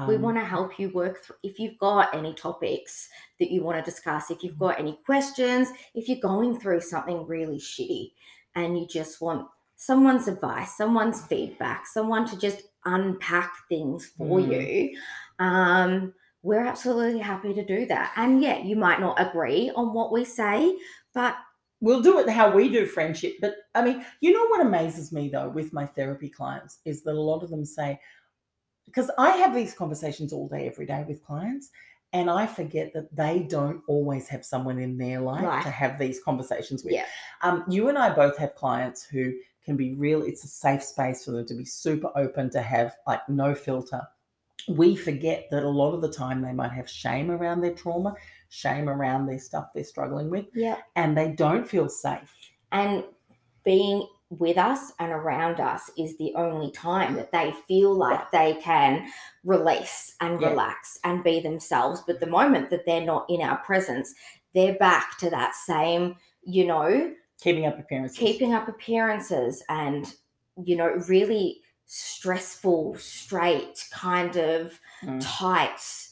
We 0.08 0.16
um, 0.16 0.22
want 0.22 0.36
to 0.36 0.44
help 0.44 0.78
you 0.78 0.88
work 0.90 1.22
through 1.22 1.36
if 1.42 1.58
you've 1.58 1.78
got 1.78 2.14
any 2.14 2.34
topics 2.34 3.08
that 3.38 3.50
you 3.50 3.62
want 3.62 3.82
to 3.82 3.90
discuss 3.90 4.30
if 4.30 4.42
you've 4.42 4.58
got 4.58 4.78
any 4.78 4.98
questions 5.06 5.68
if 5.94 6.08
you're 6.08 6.18
going 6.18 6.58
through 6.58 6.80
something 6.80 7.26
really 7.26 7.58
shitty 7.58 8.10
and 8.56 8.78
you 8.78 8.86
just 8.86 9.20
want 9.20 9.46
someone's 9.76 10.28
advice 10.28 10.76
someone's 10.76 11.24
feedback 11.26 11.86
someone 11.86 12.28
to 12.28 12.38
just 12.38 12.62
unpack 12.84 13.52
things 13.68 14.06
for 14.06 14.40
Mm. 14.40 14.52
you 14.52 14.98
um 15.38 16.12
we're 16.42 16.64
absolutely 16.66 17.20
happy 17.20 17.54
to 17.54 17.64
do 17.64 17.86
that 17.86 18.12
and 18.16 18.42
yeah 18.42 18.58
you 18.58 18.76
might 18.76 19.00
not 19.00 19.20
agree 19.20 19.70
on 19.76 19.94
what 19.94 20.12
we 20.12 20.24
say 20.24 20.76
but 21.14 21.36
We'll 21.80 22.00
do 22.00 22.18
it 22.18 22.30
how 22.30 22.50
we 22.50 22.70
do 22.70 22.86
friendship. 22.86 23.34
But 23.42 23.56
I 23.74 23.84
mean, 23.84 24.06
you 24.22 24.32
know 24.32 24.46
what 24.46 24.64
amazes 24.64 25.12
me 25.12 25.28
though 25.28 25.50
with 25.50 25.74
my 25.74 25.84
therapy 25.84 26.30
clients 26.30 26.78
is 26.86 27.02
that 27.02 27.12
a 27.12 27.20
lot 27.20 27.42
of 27.42 27.50
them 27.50 27.62
say, 27.62 28.00
because 28.86 29.10
I 29.18 29.30
have 29.30 29.54
these 29.54 29.74
conversations 29.74 30.32
all 30.32 30.48
day, 30.48 30.66
every 30.66 30.86
day 30.86 31.04
with 31.06 31.24
clients, 31.24 31.70
and 32.12 32.30
I 32.30 32.46
forget 32.46 32.92
that 32.94 33.14
they 33.14 33.40
don't 33.40 33.82
always 33.88 34.28
have 34.28 34.44
someone 34.44 34.78
in 34.78 34.96
their 34.98 35.20
life 35.20 35.42
Right. 35.44 35.62
to 35.64 35.70
have 35.70 35.98
these 35.98 36.20
conversations 36.22 36.84
with. 36.84 36.92
Yeah. 36.94 37.06
Um, 37.42 37.64
you 37.68 37.88
and 37.88 37.98
I 37.98 38.14
both 38.14 38.36
have 38.38 38.54
clients 38.54 39.04
who 39.04 39.32
can 39.64 39.76
be 39.76 39.94
real, 39.94 40.22
it's 40.22 40.44
a 40.44 40.48
safe 40.48 40.82
space 40.82 41.24
for 41.24 41.32
them 41.32 41.46
to 41.46 41.54
be 41.54 41.64
super 41.64 42.10
open, 42.16 42.50
to 42.50 42.60
have 42.62 42.94
like 43.06 43.26
no 43.28 43.54
filter. 43.54 44.02
We 44.68 44.94
forget 44.94 45.46
that 45.50 45.64
a 45.64 45.68
lot 45.68 45.92
of 45.94 46.00
the 46.02 46.10
time 46.12 46.40
they 46.40 46.52
might 46.52 46.72
have 46.72 46.88
shame 46.88 47.30
around 47.30 47.60
their 47.62 47.74
trauma, 47.74 48.14
shame 48.50 48.88
around 48.88 49.26
their 49.26 49.38
stuff 49.40 49.70
they're 49.74 49.82
struggling 49.82 50.30
with 50.30 50.46
yeah 50.54 50.76
and 50.94 51.16
they 51.18 51.32
don't 51.32 51.66
feel 51.68 51.88
safe. 51.88 52.32
and 52.70 53.02
being 53.64 54.06
with 54.38 54.58
us 54.58 54.92
and 54.98 55.12
around 55.12 55.60
us 55.60 55.90
is 55.98 56.16
the 56.16 56.34
only 56.34 56.70
time 56.70 57.14
that 57.14 57.32
they 57.32 57.52
feel 57.68 57.94
like 57.94 58.30
they 58.30 58.54
can 58.62 59.06
release 59.44 60.14
and 60.20 60.40
Yeah. 60.40 60.50
relax 60.50 60.98
and 61.04 61.22
be 61.24 61.40
themselves. 61.40 62.02
But 62.06 62.20
the 62.20 62.26
moment 62.26 62.70
that 62.70 62.86
they're 62.86 63.04
not 63.04 63.26
in 63.28 63.40
our 63.42 63.58
presence, 63.58 64.14
they're 64.54 64.74
back 64.78 65.18
to 65.18 65.30
that 65.30 65.54
same, 65.54 66.16
you 66.42 66.64
know, 66.66 67.14
Keeping 67.40 67.66
up 67.66 67.78
appearances. 67.78 68.16
keeping 68.16 68.54
up 68.54 68.68
appearances 68.68 69.62
and, 69.68 70.14
you 70.64 70.76
know, 70.76 70.88
really 71.08 71.60
stressful, 71.86 72.96
straight, 72.96 73.86
kind 73.92 74.36
of 74.36 74.80
Mm. 75.02 75.20
tight. 75.22 76.08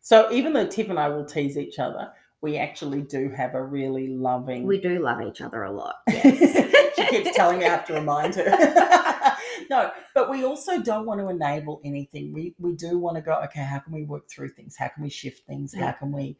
So 0.00 0.30
even 0.32 0.52
though 0.52 0.66
Tiff 0.66 0.88
and 0.90 0.98
I 0.98 1.08
will 1.08 1.24
tease 1.24 1.56
each 1.56 1.78
other, 1.78 2.12
we 2.42 2.58
actually 2.58 3.02
do 3.02 3.30
have 3.30 3.54
a 3.54 3.62
really 3.62 4.08
loving. 4.08 4.64
We 4.66 4.80
do 4.80 4.98
love 4.98 5.22
each 5.22 5.40
other 5.40 5.62
a 5.62 5.70
lot. 5.72 5.96
Yes. 6.12 6.96
she 6.96 7.22
keeps 7.22 7.36
telling 7.36 7.58
me 7.58 7.64
I 7.64 7.70
have 7.70 7.86
to 7.86 7.94
remind 7.94 8.34
her. 8.34 8.44
no, 9.70 9.90
but 10.14 10.28
we 10.30 10.44
also 10.44 10.82
don't 10.82 11.06
want 11.06 11.20
to 11.20 11.28
enable 11.28 11.80
anything. 11.84 12.32
We 12.32 12.54
we 12.58 12.74
do 12.74 12.98
want 12.98 13.16
to 13.16 13.22
go. 13.22 13.32
Okay, 13.44 13.62
how 13.62 13.78
can 13.78 13.92
we 13.92 14.04
work 14.04 14.28
through 14.28 14.50
things? 14.50 14.76
How 14.76 14.88
can 14.88 15.02
we 15.02 15.08
shift 15.08 15.46
things? 15.46 15.74
How 15.74 15.92
can 15.92 16.12
we? 16.12 16.36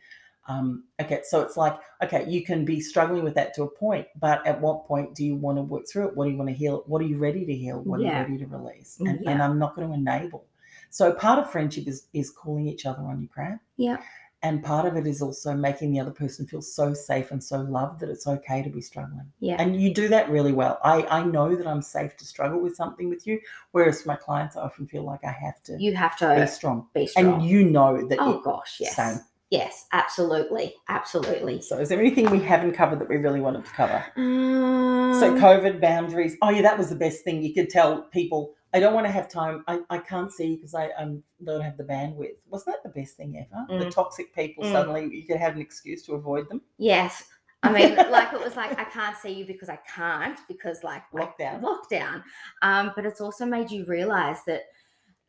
Um, 0.49 0.85
okay, 1.01 1.21
so 1.25 1.41
it's 1.41 1.57
like 1.57 1.79
okay, 2.03 2.27
you 2.29 2.45
can 2.45 2.65
be 2.65 2.81
struggling 2.81 3.25
with 3.25 3.35
that 3.37 3.55
to 3.55 3.63
a 3.63 3.69
point, 3.71 4.09
but 4.21 4.47
at 4.47 4.61
what 4.61 4.87
point 4.87 5.15
do 5.15 5.25
you 5.25 5.37
want 5.37 5.57
to 5.59 5.63
work 5.63 5.85
through 5.91 6.09
it? 6.09 6.17
What 6.17 6.25
do 6.27 6.31
you 6.33 6.37
want 6.37 6.51
to 6.51 6.55
heal? 6.57 6.83
What 6.87 7.01
are 7.01 7.07
you 7.07 7.17
ready 7.19 7.47
to 7.47 7.55
heal? 7.55 7.81
What 7.83 8.01
are 8.01 8.03
you 8.03 8.11
ready 8.11 8.39
to 8.39 8.47
release? 8.47 8.99
Mm, 9.01 9.09
And, 9.09 9.29
and. 9.29 9.43
I'm 9.43 9.59
not 9.59 9.75
going 9.75 9.89
to 9.89 9.95
enable. 9.95 10.45
So 10.91 11.13
part 11.15 11.39
of 11.39 11.51
friendship 11.51 11.87
is 11.89 12.09
is 12.13 12.31
calling 12.31 12.67
each 12.69 12.85
other 12.87 13.03
on 13.03 13.21
your 13.21 13.29
crap. 13.29 13.61
Yeah. 13.77 13.99
And 14.45 14.63
part 14.63 14.87
of 14.87 14.97
it 14.97 15.07
is 15.07 15.23
also 15.23 15.55
making 15.55 15.93
the 15.93 16.01
other 16.01 16.11
person 16.11 16.47
feel 16.47 16.63
so 16.63 16.95
safe 16.95 17.31
and 17.31 17.43
so 17.43 17.61
loved 17.61 18.01
that 18.01 18.09
it's 18.11 18.27
okay 18.27 18.61
to 18.63 18.71
be 18.71 18.81
struggling. 18.81 19.31
Yeah. 19.39 19.57
And 19.59 19.81
you 19.81 19.95
do 19.95 20.09
that 20.09 20.29
really 20.31 20.53
well. 20.53 20.81
I, 20.83 21.07
I 21.09 21.25
know 21.25 21.55
that 21.55 21.67
I'm 21.67 21.83
safe 21.83 22.17
to 22.17 22.25
struggle 22.25 22.61
with 22.61 22.75
something 22.75 23.09
with 23.09 23.27
you, 23.27 23.41
whereas 23.71 24.05
my 24.05 24.17
clients 24.17 24.57
I 24.57 24.63
often 24.63 24.87
feel 24.87 25.05
like 25.05 25.21
I 25.25 25.31
have 25.31 25.63
to 25.65 25.77
You 25.79 25.95
have 25.95 26.17
to 26.19 26.35
be 26.41 26.47
strong. 26.49 26.89
be 26.93 27.07
strong. 27.07 27.35
And 27.35 27.43
you 27.47 27.65
know 27.65 28.07
that 28.09 28.19
oh 28.21 28.41
gosh, 28.41 28.79
yes. 28.81 28.97
same. 28.97 29.21
Yes, 29.51 29.87
absolutely. 29.93 30.75
Absolutely. 30.89 31.61
So 31.61 31.79
is 31.79 31.91
there 31.91 32.01
anything 32.01 32.31
we 32.31 32.41
haven't 32.41 32.73
covered 32.73 32.99
that 33.01 33.09
we 33.09 33.17
really 33.19 33.41
wanted 33.41 33.67
to 33.67 33.71
cover? 33.73 34.03
Um, 34.17 35.15
So 35.21 35.35
COVID 35.35 35.79
boundaries. 35.81 36.37
Oh 36.41 36.49
yeah, 36.51 36.63
that 36.63 36.79
was 36.79 36.89
the 36.89 36.97
best 36.97 37.23
thing. 37.23 37.43
You 37.43 37.53
could 37.53 37.69
tell 37.69 38.03
people, 38.05 38.55
I 38.75 38.81
don't 38.81 38.95
want 38.95 39.07
to 39.07 39.13
have 39.13 39.29
time. 39.29 39.65
I, 39.69 39.81
I 39.91 39.99
can't 39.99 40.33
see 40.33 40.57
because 40.57 40.75
I 40.75 40.89
um, 40.99 41.23
don't 41.45 41.61
have 41.61 41.77
the 41.77 41.85
bandwidth. 41.85 42.39
Wasn't 42.49 42.75
that 42.75 42.83
the 42.83 42.99
best 43.01 43.17
thing 43.17 43.37
ever? 43.39 43.79
The 43.81 43.87
Mm. 43.87 43.95
toxic 43.95 44.35
people 44.35 44.65
Mm. 44.65 44.73
suddenly 44.73 45.15
you 45.15 45.27
could 45.27 45.37
have 45.37 45.55
an 45.57 45.61
excuse 45.61 46.03
to 46.07 46.15
avoid 46.15 46.49
them. 46.49 46.63
yes. 46.79 47.25
I 47.65 47.71
mean, 47.71 47.95
like 48.11 48.33
it 48.33 48.41
was 48.43 48.57
like 48.57 48.77
I 48.77 48.83
can't 48.83 49.17
see 49.17 49.31
you 49.31 49.47
because 49.47 49.69
I 49.69 49.79
can't 49.95 50.37
because 50.49 50.83
like 50.83 51.05
Lockdown. 51.13 51.63
lockdown. 51.63 52.25
Um, 52.61 52.91
but 52.97 53.07
it's 53.07 53.21
also 53.21 53.47
made 53.47 53.71
you 53.71 53.85
realize 53.85 54.39
that 54.49 54.63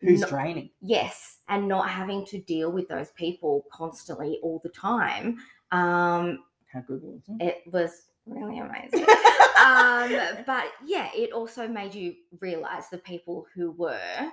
Who's 0.02 0.22
no- 0.22 0.28
draining? 0.30 0.72
yes, 0.82 1.38
and 1.48 1.68
not 1.68 1.90
having 1.90 2.26
to 2.26 2.40
deal 2.40 2.72
with 2.72 2.88
those 2.88 3.12
people 3.12 3.66
constantly 3.72 4.40
all 4.42 4.60
the 4.64 4.70
time. 4.70 5.38
Um, 5.72 6.44
How 6.74 6.80
good 6.88 7.04
was 7.04 7.22
it? 7.40 7.44
it 7.46 7.72
was 7.72 8.06
really 8.26 8.58
amazing. 8.58 9.06
um, 9.64 10.44
but 10.46 10.66
yeah, 10.86 11.10
it 11.16 11.32
also 11.32 11.68
made 11.68 11.94
you 11.96 12.16
realize 12.40 12.90
the 12.90 12.98
people 12.98 13.46
who 13.56 13.72
were 13.72 14.30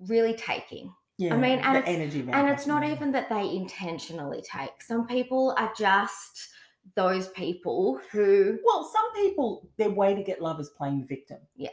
really 0.00 0.34
taking 0.34 0.92
Yeah, 1.18 1.34
I 1.34 1.36
mean, 1.36 1.58
and 1.60 1.76
it's- 1.78 1.94
energy. 1.94 2.26
And 2.32 2.48
it's 2.48 2.66
not 2.66 2.84
even 2.84 3.12
that 3.12 3.28
they 3.28 3.48
intentionally 3.56 4.42
take. 4.42 4.82
Some 4.82 5.06
people 5.06 5.54
are 5.56 5.72
just 5.76 6.48
those 6.94 7.28
people 7.28 8.00
who, 8.12 8.58
Well, 8.64 8.84
some 8.92 9.12
people, 9.14 9.68
their 9.76 9.90
way 9.90 10.14
to 10.14 10.22
get 10.22 10.40
love 10.40 10.60
is 10.60 10.68
playing 10.70 11.00
the 11.00 11.06
victim. 11.06 11.38
Yeah. 11.56 11.70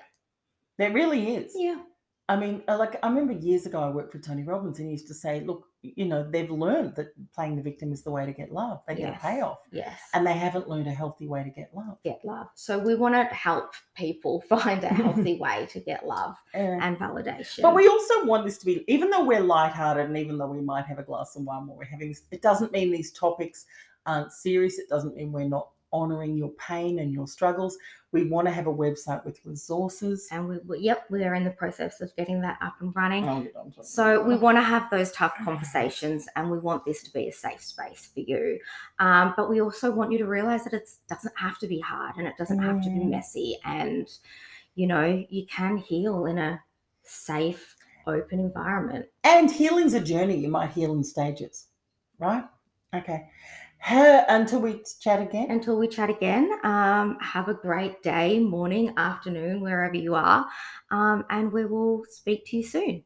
There 0.77 0.91
really 0.91 1.35
is. 1.35 1.53
yeah, 1.55 1.81
I 2.33 2.39
mean, 2.39 2.63
uh, 2.67 2.77
like 2.77 2.97
I 3.03 3.07
remember 3.07 3.33
years 3.33 3.65
ago, 3.65 3.79
I 3.79 3.89
worked 3.89 4.11
for 4.11 4.19
Tony 4.19 4.43
Robbins, 4.43 4.79
and 4.79 4.87
he 4.87 4.91
used 4.91 5.07
to 5.07 5.13
say, 5.13 5.41
"Look, 5.41 5.67
you 5.81 6.05
know, 6.05 6.23
they've 6.29 6.49
learned 6.49 6.95
that 6.95 7.07
playing 7.33 7.55
the 7.57 7.61
victim 7.61 7.91
is 7.91 8.01
the 8.03 8.11
way 8.11 8.25
to 8.25 8.31
get 8.31 8.51
love. 8.51 8.81
They 8.87 8.95
get 8.95 9.15
a 9.15 9.19
payoff, 9.19 9.59
yes, 9.71 9.99
and 10.13 10.25
they 10.25 10.33
haven't 10.33 10.67
learned 10.69 10.87
a 10.87 10.91
healthy 10.91 11.27
way 11.27 11.43
to 11.43 11.49
get 11.49 11.69
love." 11.73 11.97
get 12.03 12.19
love. 12.23 12.47
So 12.55 12.79
we 12.79 12.95
want 12.95 13.15
to 13.15 13.23
help 13.35 13.73
people 13.95 14.41
find 14.49 14.83
a 14.83 14.87
healthy 14.87 15.37
way 15.45 15.67
to 15.71 15.79
get 15.79 16.05
love 16.07 16.35
Uh, 16.55 16.57
and 16.85 16.97
validation. 16.97 17.61
but 17.61 17.75
we 17.75 17.87
also 17.87 18.25
want 18.25 18.45
this 18.45 18.57
to 18.59 18.65
be, 18.65 18.83
even 18.87 19.09
though 19.09 19.25
we're 19.25 19.41
lighthearted, 19.41 20.05
and 20.07 20.17
even 20.17 20.37
though 20.37 20.47
we 20.51 20.61
might 20.61 20.85
have 20.85 20.99
a 20.99 21.03
glass 21.03 21.35
of 21.35 21.43
wine 21.43 21.67
while 21.67 21.77
we're 21.77 21.85
having 21.85 22.09
this, 22.09 22.23
it 22.31 22.41
doesn't 22.41 22.71
mean 22.71 22.91
these 22.91 23.11
topics 23.11 23.65
aren't 24.05 24.31
serious. 24.31 24.79
It 24.79 24.89
doesn't 24.89 25.15
mean 25.15 25.31
we're 25.31 25.47
not 25.47 25.69
honoring 25.93 26.35
your 26.35 26.49
pain 26.51 26.99
and 26.99 27.13
your 27.13 27.27
struggles. 27.27 27.77
We 28.11 28.25
want 28.25 28.47
to 28.47 28.51
have 28.53 28.67
a 28.67 28.73
website 28.73 29.23
with 29.25 29.39
resources. 29.45 30.27
and 30.31 30.47
we, 30.49 30.57
we, 30.67 30.79
yep, 30.79 31.05
we 31.09 31.23
are 31.23 31.35
in 31.35 31.43
the 31.43 31.51
process 31.51 32.01
of 32.01 32.15
getting 32.15 32.41
that 32.41 32.57
up 32.61 32.73
and 32.81 32.93
running. 32.95 33.27
I'll 33.27 33.41
get 33.41 33.55
onto 33.55 33.79
it. 33.79 33.85
So 33.85 34.21
we 34.21 34.35
want 34.35 34.57
to 34.57 34.61
have 34.61 34.89
those 34.89 35.11
tough 35.13 35.33
conversations, 35.45 36.27
and 36.35 36.51
we 36.51 36.59
want 36.59 36.83
this 36.85 37.01
to 37.03 37.11
be 37.13 37.27
a 37.27 37.31
safe 37.31 37.63
space 37.63 38.09
for 38.13 38.19
you. 38.19 38.59
Um, 38.99 39.33
but 39.37 39.49
we 39.49 39.61
also 39.61 39.91
want 39.91 40.11
you 40.11 40.17
to 40.17 40.27
realize 40.27 40.63
that 40.65 40.73
it 40.73 40.89
doesn't 41.09 41.37
have 41.37 41.57
to 41.59 41.67
be 41.67 41.79
hard, 41.79 42.17
and 42.17 42.27
it 42.27 42.35
doesn't 42.37 42.59
have 42.59 42.81
to 42.83 42.89
be 42.89 42.99
Mm. 42.99 43.09
messy, 43.11 43.57
and 43.63 44.07
you 44.75 44.87
know 44.87 45.23
you 45.29 45.45
can 45.45 45.77
heal 45.77 46.25
in 46.25 46.37
a 46.37 46.59
safe 47.03 47.75
open 48.05 48.39
environment. 48.39 49.05
And 49.23 49.49
healing's 49.49 49.93
a 49.93 49.99
journey. 50.01 50.37
You 50.37 50.49
might 50.49 50.71
heal 50.71 50.93
in 50.93 51.03
stages, 51.03 51.67
right? 52.19 52.43
Okay. 52.95 53.29
Her, 53.83 54.25
until 54.29 54.61
we 54.61 54.81
chat 55.01 55.21
again. 55.21 55.51
Until 55.51 55.77
we 55.77 55.89
chat 55.89 56.09
again, 56.09 56.49
um, 56.63 57.17
have 57.19 57.49
a 57.49 57.53
great 57.53 58.01
day, 58.01 58.39
morning, 58.39 58.93
afternoon, 58.95 59.59
wherever 59.59 59.95
you 59.95 60.15
are. 60.15 60.45
Um, 60.89 61.25
and 61.29 61.51
we 61.51 61.65
will 61.65 62.05
speak 62.09 62.45
to 62.45 62.57
you 62.57 62.63
soon. 62.63 63.03